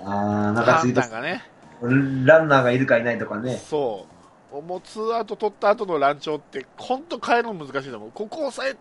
[0.04, 1.44] ああ、なんかつ判いた断がね。
[1.82, 3.56] ランナーがいるかいないとかね。
[3.56, 4.06] そ
[4.52, 4.62] う。
[4.62, 8.10] もうツーアウト取った後の乱調って、本当変えるの難しいと思う。
[8.12, 8.76] ここを抑え、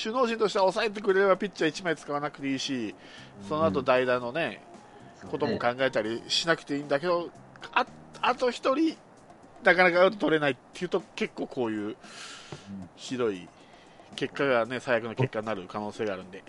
[0.00, 2.94] 首脳陣としては抑えてくれればピッチャー1枚使わなくていいし、
[3.48, 4.62] その後代打のね、
[5.28, 7.30] ことも考えたりしなくていいんだけど、
[7.72, 7.86] あ
[8.22, 8.96] あと1人、
[9.62, 11.96] なかなかアウト取れないっていうと、結構こういう
[12.96, 13.48] ひどい
[14.16, 16.42] 結果がね、最悪の結果になる可能性があるんで。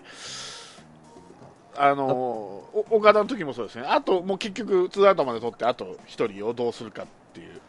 [1.74, 7.60] あのお岡田の時もそうですね、あともう結局、ツーアウトまで取って、あと1人をどうするかっていう、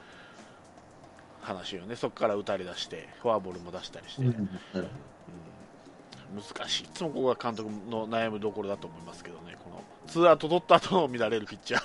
[1.41, 4.49] 話よね、そこから打たれ出して、フォアボールも出したりして、うんうん。
[6.36, 9.56] 難しい、いつもここが監督の悩むどころだと思いますけどね、
[10.14, 11.80] ツーアウト取った後の乱れるピッチャ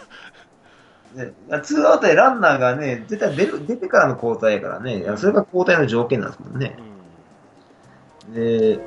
[1.15, 6.77] ー、ね、ツーアウトでランナーがね、絶対出る出てからの交代やからね、それが交代の条件なんですもんね。
[8.35, 8.79] で、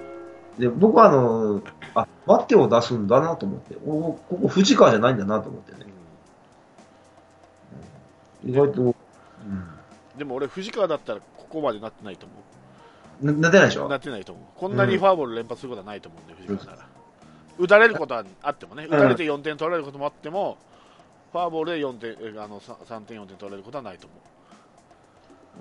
[0.59, 1.63] で僕はあの、
[1.95, 5.91] あ、バッテを出すんだなと思って、おここ藤川じゃないんだなと思ってね。
[8.45, 8.95] 意外と、うん。
[10.15, 12.27] でも俺、藤川だったらここまでなってないと
[13.23, 13.89] 思ななってないでしう、ょ？
[13.89, 16.90] なってないと思う、こんなにフォアボール連発することはないと思うんで、藤川なら。
[17.61, 20.57] 打たれることはあってもね、打たれて4点取られることもあっても、
[21.31, 24.07] フォアボールで4点えあのさ3点、4点取られることはないと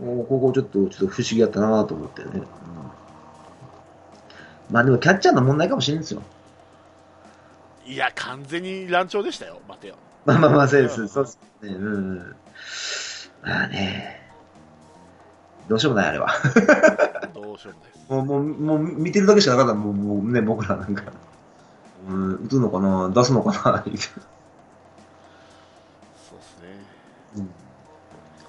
[0.01, 0.21] 思う。
[0.21, 2.31] おここちょっと、ちょっと不思議やったなと思ってね。
[2.35, 2.47] うん
[4.71, 6.23] まあでもキャッチャーの問題かもしれないですよ。
[7.85, 9.97] いや、完全に乱調でしたよ、待てよ。
[10.25, 11.09] まあまあまあ、そうです。
[11.09, 11.71] そうですね。
[11.71, 12.37] うんうん。
[13.43, 14.21] まあね。
[15.69, 16.29] どうしようもない、あれは。
[17.35, 17.73] どうしよ
[18.09, 18.27] うもない。
[18.27, 21.03] もう、もう、もう見てるだけしかなかったもう、もうね、僕らなんか。
[22.07, 23.95] うん、打つのかな出すのかな そうで
[26.45, 26.69] すね。
[27.37, 27.51] うん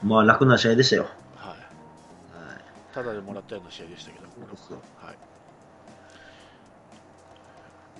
[0.03, 1.03] まあ、楽な試合でしたよ。
[1.35, 1.49] はい。
[1.49, 1.59] はい。
[2.93, 4.25] ただでもらったような試合でしたけど、
[4.57, 5.15] そうはい。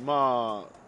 [0.03, 0.81] まあ、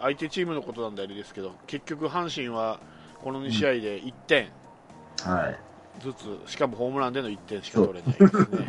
[0.00, 2.78] 相手チームのことなんであれですけど、結局、阪神は
[3.22, 4.50] この2試合で1点
[5.24, 5.58] はい。
[6.02, 8.68] ずつ、しかもホームランでの1点しか取れないですね。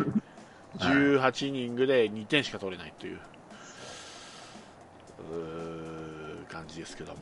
[0.77, 3.19] 18イニングで2点しか取れないという
[6.49, 7.19] 感じですけども。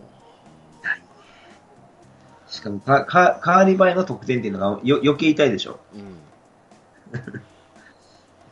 [2.48, 5.80] しかもか、か、変わり映えの得点っていうのがよ余計痛いでしょ。
[5.94, 6.18] うん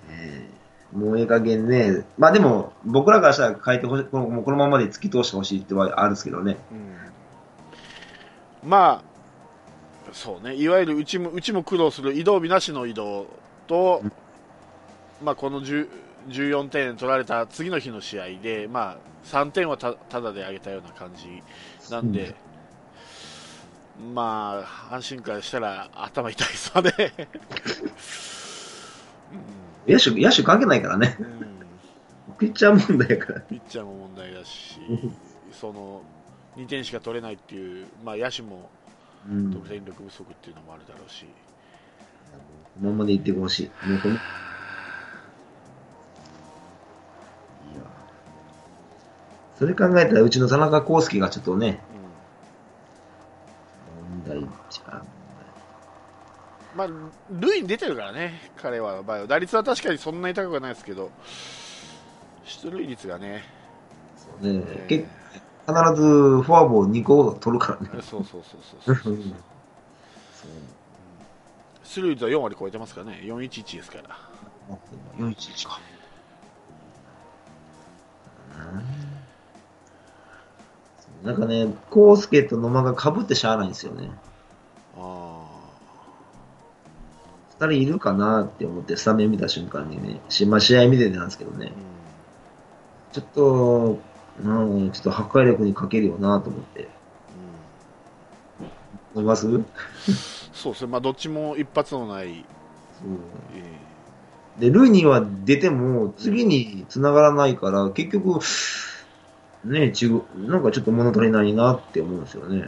[0.09, 2.03] ええもうええ加減ね。
[2.17, 6.57] まあでも、僕らからしたら変えてほしい、このもうこのままで突き通してほしいってはあるんですけどね。
[6.71, 13.27] うんまあ、そうね、いわゆるうちもうちも苦労する移動日なしの移動
[13.67, 14.03] と、
[15.23, 15.87] まあ、この10
[16.29, 21.43] 14点取られた次の日の試合で、まあ、3点はたただで上げたような感じ
[21.91, 22.35] なんで、
[24.13, 26.91] まあ、阪神からしたら頭痛いですわね。
[29.87, 31.17] 野手、野手関係ないからね。
[31.19, 31.51] うんうん
[32.41, 33.41] ピッチャー問題やから。
[33.41, 34.79] ピッチャーも問題だし、
[35.51, 36.01] その
[36.57, 38.71] 2点しか取れないっていう、まあ、野手も
[39.29, 39.53] うん。
[39.53, 41.25] 得点力不足っていうのもあるだろうし。
[42.79, 43.71] このままでいってほしい。
[49.61, 51.79] それ考えたら、うちの田中康介がちょっとね、
[54.25, 55.07] 問題じゃん。
[56.75, 56.87] まあ、
[57.29, 59.27] 塁に出てるからね、彼は場合は。
[59.27, 61.11] 打率は確かにそんなに高くはないですけど、
[62.43, 63.43] 出塁率がね、
[64.41, 65.05] ね結
[65.67, 68.01] 必ずフォアボール2個取るからね。
[68.01, 68.57] そうそうそ
[68.91, 69.35] うそう うん
[71.83, 74.17] 出塁率は4割超えてますからね、411ですから。
[75.19, 75.79] 411か。
[81.23, 84.09] なんかね、コウスケと野間が被ってしゃあないんですよね。
[84.97, 85.45] あ
[87.59, 91.67] 二人いるかなって思ってスタメン見た瞬間にね、しまあ、試合見ててなんですけどね。
[91.67, 91.73] ー、うん。
[93.11, 93.99] ちょっと、
[94.43, 96.89] うん、ちょっと破壊力に欠けるよなと思って。
[99.13, 99.41] 思います？
[99.51, 99.63] そう
[100.53, 102.45] そうですね、まあ、どっちも一発のない、
[103.53, 103.79] え
[104.59, 108.39] で、ルーニーは出ても、次に繋がらないから、結局、
[109.63, 112.57] ね、違う、なんかちょっと物足りないなって思うんですよね。
[112.57, 112.61] ー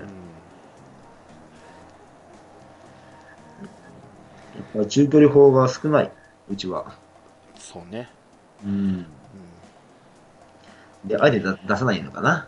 [4.58, 6.12] やっぱ中距離砲が少ない、
[6.50, 6.94] うちは。
[7.58, 8.10] そうね、
[8.64, 8.72] うん。
[8.72, 9.06] うん
[11.06, 12.48] で、あえて出出さないのかな。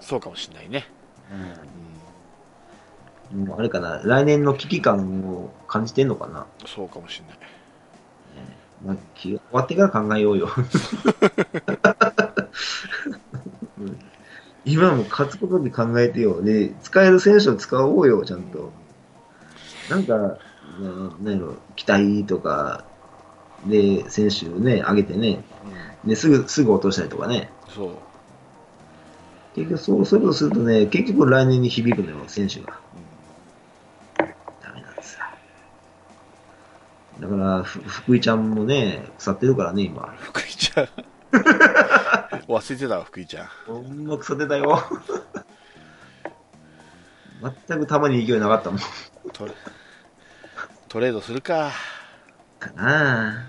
[0.00, 0.86] そうかもしれないね。
[1.30, 1.76] うん
[3.46, 6.46] もうあれかな、来年の危機感を感じてんのかな。
[6.64, 7.38] そうかもしれない。
[8.84, 10.48] まあ、終わってから考えようよ。
[14.66, 16.42] うん今も勝つことに考えてよ。
[16.42, 18.72] で、使える選手を使おうよ、ちゃんと。
[19.88, 20.38] なんか、な
[21.22, 22.84] なんやろ、期待とか、
[23.66, 25.44] で、選手ね、上げてね、
[26.04, 27.50] うんで、すぐ、すぐ落としたりとかね。
[27.68, 27.90] そう、
[29.54, 32.78] 結局、そう、そういうことするとね、結局来年に響くのよ、選手が。
[34.18, 35.20] ダメなんですよ。
[37.20, 40.14] だから、ふ福井ちゃんもね、腐ってるからね、今。
[40.18, 40.88] 福井ちゃん
[42.48, 44.78] 忘れてたわ福井ちゃんほんま腐ってたよ。
[47.68, 48.80] 全く球に勢いなかったもん。
[49.32, 49.52] トレ
[50.88, 51.72] トレードするか
[52.58, 53.46] かな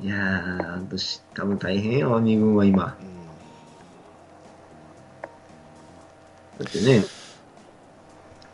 [0.00, 0.04] ぁ。
[0.04, 2.96] いやー、半年、多分大変よ、二軍は今。
[3.00, 3.16] うん
[6.58, 7.04] だってね、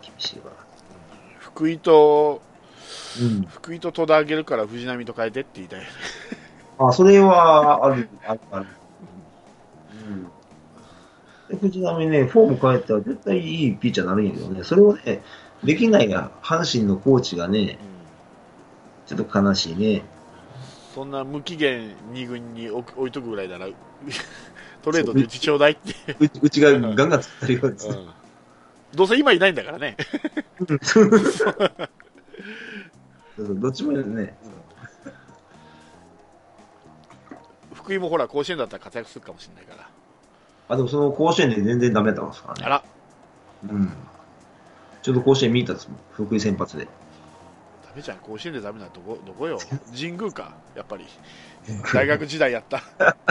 [0.01, 0.53] 厳しいわ。
[1.39, 2.43] 福井と
[3.21, 3.43] うん。
[3.43, 5.83] 福井と戸田あげるから藤波と変えてって言いたい。
[6.79, 8.67] あ、それは、ある、ある、ある。
[10.09, 11.57] うん。
[11.57, 15.23] で藤波ね、フォーム変えたら絶対いいピッチャーになるんやけどね、それをね、
[15.65, 17.79] できないが、阪神のコーチがね、
[19.07, 20.03] ちょっと悲しいね。
[20.95, 23.67] そんな無期限2軍に置いとくぐらいなら、
[24.83, 25.95] トレードでうちちょうだいって。
[26.41, 27.95] うちがガンガン突っ張るようですね。
[27.97, 28.23] うん
[28.95, 29.97] どうせ今いないんだからね。
[30.59, 30.75] ど
[33.69, 34.37] っちもね、
[37.73, 39.89] 福井もほら、甲子園だったら活躍するかもしれないから。
[40.69, 42.65] あ、でもその甲子園で全然ダメだったんですからね。
[42.65, 42.83] あら、
[43.71, 43.93] うん。
[45.03, 46.85] ちょっと甲子園見たんですもん、福井先発で。
[46.85, 46.91] ダ
[47.95, 49.59] メじゃん、甲子園でダメなどこ、どこよ。
[49.95, 51.07] 神宮か、やっぱり。
[51.93, 52.83] 大学時代やった。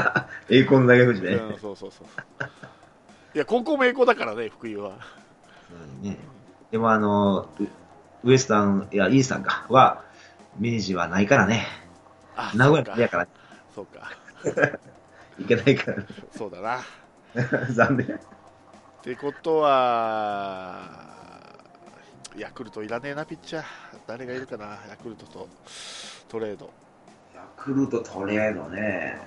[0.50, 1.42] 栄光の大学時代ね。
[1.42, 2.08] うん、そうそうそう。
[3.34, 4.98] いや、高校も栄光だからね、福井は。
[6.02, 6.18] うんね
[6.72, 7.68] でもあの、ウ
[8.24, 10.04] ウエスタン、いや、イースタンか、は、
[10.60, 11.66] 明治はないからね。
[12.36, 13.28] あ名古屋やから、
[13.76, 14.12] そうか。
[15.40, 16.04] いけないから、
[16.38, 16.80] そうだな。
[17.40, 18.20] っ 残念。
[19.02, 20.82] てことは、
[22.36, 23.64] ヤクルトいらねえな、ピッチャー。
[24.08, 25.50] 誰がいるかな、ヤクルトと
[26.28, 26.72] トレード。
[27.34, 29.20] ヤクルトトレードね。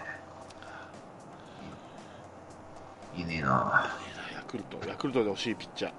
[3.16, 3.96] いいねえな。
[4.34, 5.92] ヤクルト、ヤクルトで欲しいピッチャー。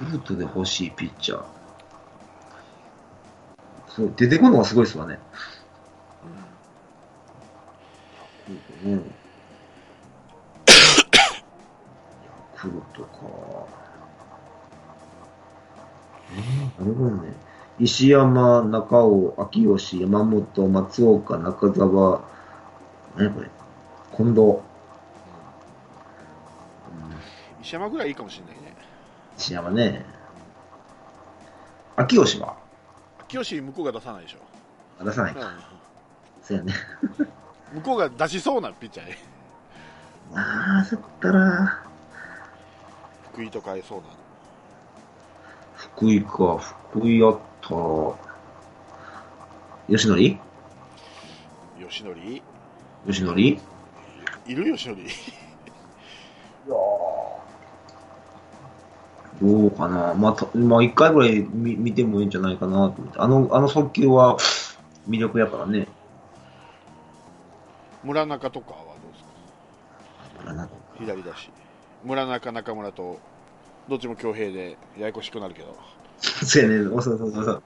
[0.00, 1.44] ヤクルトで欲しいピッチャー。
[3.88, 5.18] そう、出てくるのがすごいですわね。
[8.84, 8.98] うん。
[8.98, 9.21] ヤ
[12.62, 13.08] クルトか。
[16.32, 17.32] えー、なるほどね。
[17.80, 22.22] 石山、中尾、秋吉、山本、松岡、中澤、
[23.16, 23.48] 何これ
[24.16, 24.40] 近藤。
[24.40, 24.62] うん
[27.62, 28.76] 石山ぐらいいいかもしれないね。
[29.36, 30.04] 石山ね。
[31.96, 32.56] 秋吉は？
[33.22, 35.04] 秋吉向こうが出さないでしょ。
[35.04, 35.40] 出さないか。
[35.40, 35.44] う
[36.42, 36.72] そうやね。
[37.74, 39.18] ん、向こうが出しそうなピッチャーね。
[40.34, 41.82] ああ、そったら、
[43.32, 44.04] 福井とかいそうな。
[45.74, 46.58] 福井か、
[46.90, 47.68] 福井あった。
[49.88, 50.38] 吉野里
[51.88, 52.42] 吉典
[53.06, 53.60] 吉野里い
[54.46, 55.08] いる吉典や
[59.40, 60.14] どうかな。
[60.14, 63.18] まあ、たまあ、一回ぐらい見見てもいいんじゃないかなと思って。
[63.18, 64.36] あの、あの速球は
[65.08, 65.88] 魅力やからね。
[68.04, 69.24] 村中とかはどうです
[70.44, 70.50] か？
[70.50, 71.50] あなんか左だし。
[72.04, 73.20] 村中、中村と、
[73.88, 75.76] どっちも強兵でややこしくなるけど。
[76.18, 76.84] そうやね。
[76.84, 77.62] そうそうそうそう。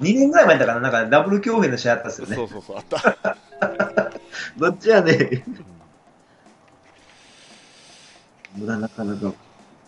[0.00, 2.36] 2年ぐらい前だから、なんかダブル強兵の試合あったっすよね。
[2.36, 3.36] そうそうそう、あった。
[4.56, 5.44] どっちやね。
[8.56, 9.32] 村中なんか、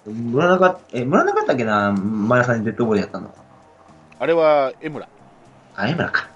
[0.06, 3.34] 村中、え、村中だっけな、前田さんにデッドボールやったの。
[4.18, 5.08] あれは江村。
[5.76, 6.28] あ、江村か。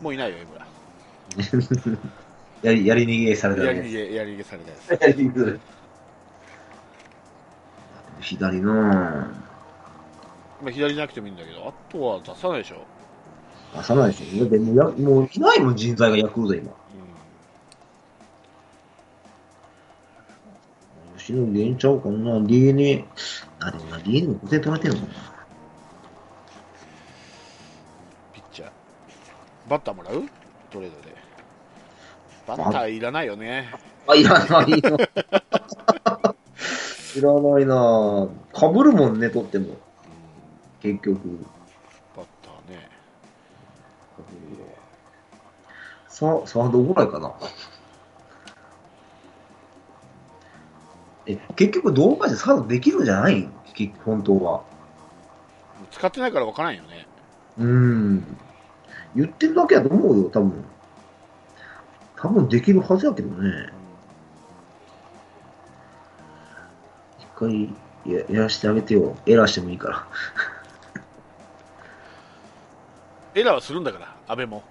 [0.00, 1.98] もういないよ、江村。
[2.62, 3.66] やり、やり逃げされたね。
[3.66, 5.60] やり逃げ、やり逃げされたやつ。
[8.22, 8.72] 左の
[10.62, 12.76] まあ、左じゃなくてもいいんだけど、あとは出さないでしょ。
[13.76, 14.44] 出さないでしょ。
[14.44, 16.70] だってもうや、もういないもん、人材がヤクルト今。
[16.70, 16.74] う
[21.18, 23.04] 吉野源ちゃうかな、DNA。
[23.60, 25.08] あ、でもな、DNA も5点取られてるもんな。
[25.08, 25.12] ん、
[28.32, 28.70] ピッチャー。
[29.68, 30.22] バッターもらう？
[30.70, 31.14] トレードで。
[32.46, 33.68] バッターいらないよね。
[34.06, 34.98] あ、いらないの。
[37.16, 39.66] いらないなかぶるもんね、取っても。
[39.66, 39.76] うん、
[40.80, 41.18] 結局。
[42.16, 42.88] バッターね。
[46.08, 47.32] さ、サードぐらいかな。
[51.26, 53.48] え、結局、動画でサードできるんじゃない？
[54.04, 54.62] 本当は。
[55.90, 57.06] 使ってないから分からんよね。
[57.58, 58.36] うーん。
[59.14, 60.64] 言ってるだけだと思うよ、多分。
[62.16, 63.72] 多分できるはずやけどね。
[67.48, 67.68] 一
[68.04, 69.16] 回ややらしてあげてよ。
[69.26, 70.06] エラーしてもいいから。
[73.34, 74.62] エラーはするんだから、安倍も。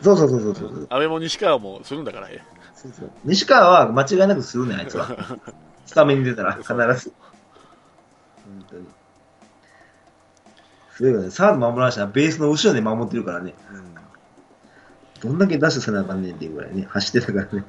[0.00, 0.68] そうそうそうそうそう。
[0.90, 2.28] 安倍も西川もするんだから、
[2.74, 5.08] そうそう西川は間違いなくするね、あいつは。
[5.86, 6.74] スタメンに出たら必ず。
[6.74, 6.94] 本
[8.68, 8.86] 当に。
[10.92, 11.30] すごいよね。
[11.30, 13.54] サード守らなしたらベースの後ろで守ってるからね。
[13.72, 13.88] うん
[15.20, 17.64] どんだけダッシュせなあかんねんっていうぐらいね、走ってたからね。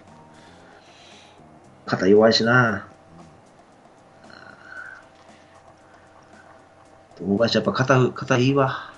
[1.85, 2.87] 肩弱いしな
[7.21, 8.91] 大林やっぱ肩、肩いいわ。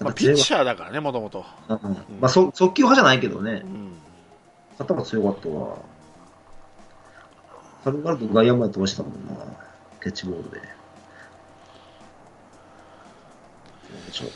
[0.00, 1.44] まあ、ピッチャーだからね、もともと。
[1.68, 1.78] ま
[2.22, 3.66] あ、そ速球派じゃないけどねう。
[3.66, 3.92] ん。
[4.78, 5.76] 肩も強かったわ。
[7.84, 9.44] 軽々と外野まで飛ばしたもんな。
[10.02, 10.60] キャッチボールで。
[14.10, 14.26] ちょ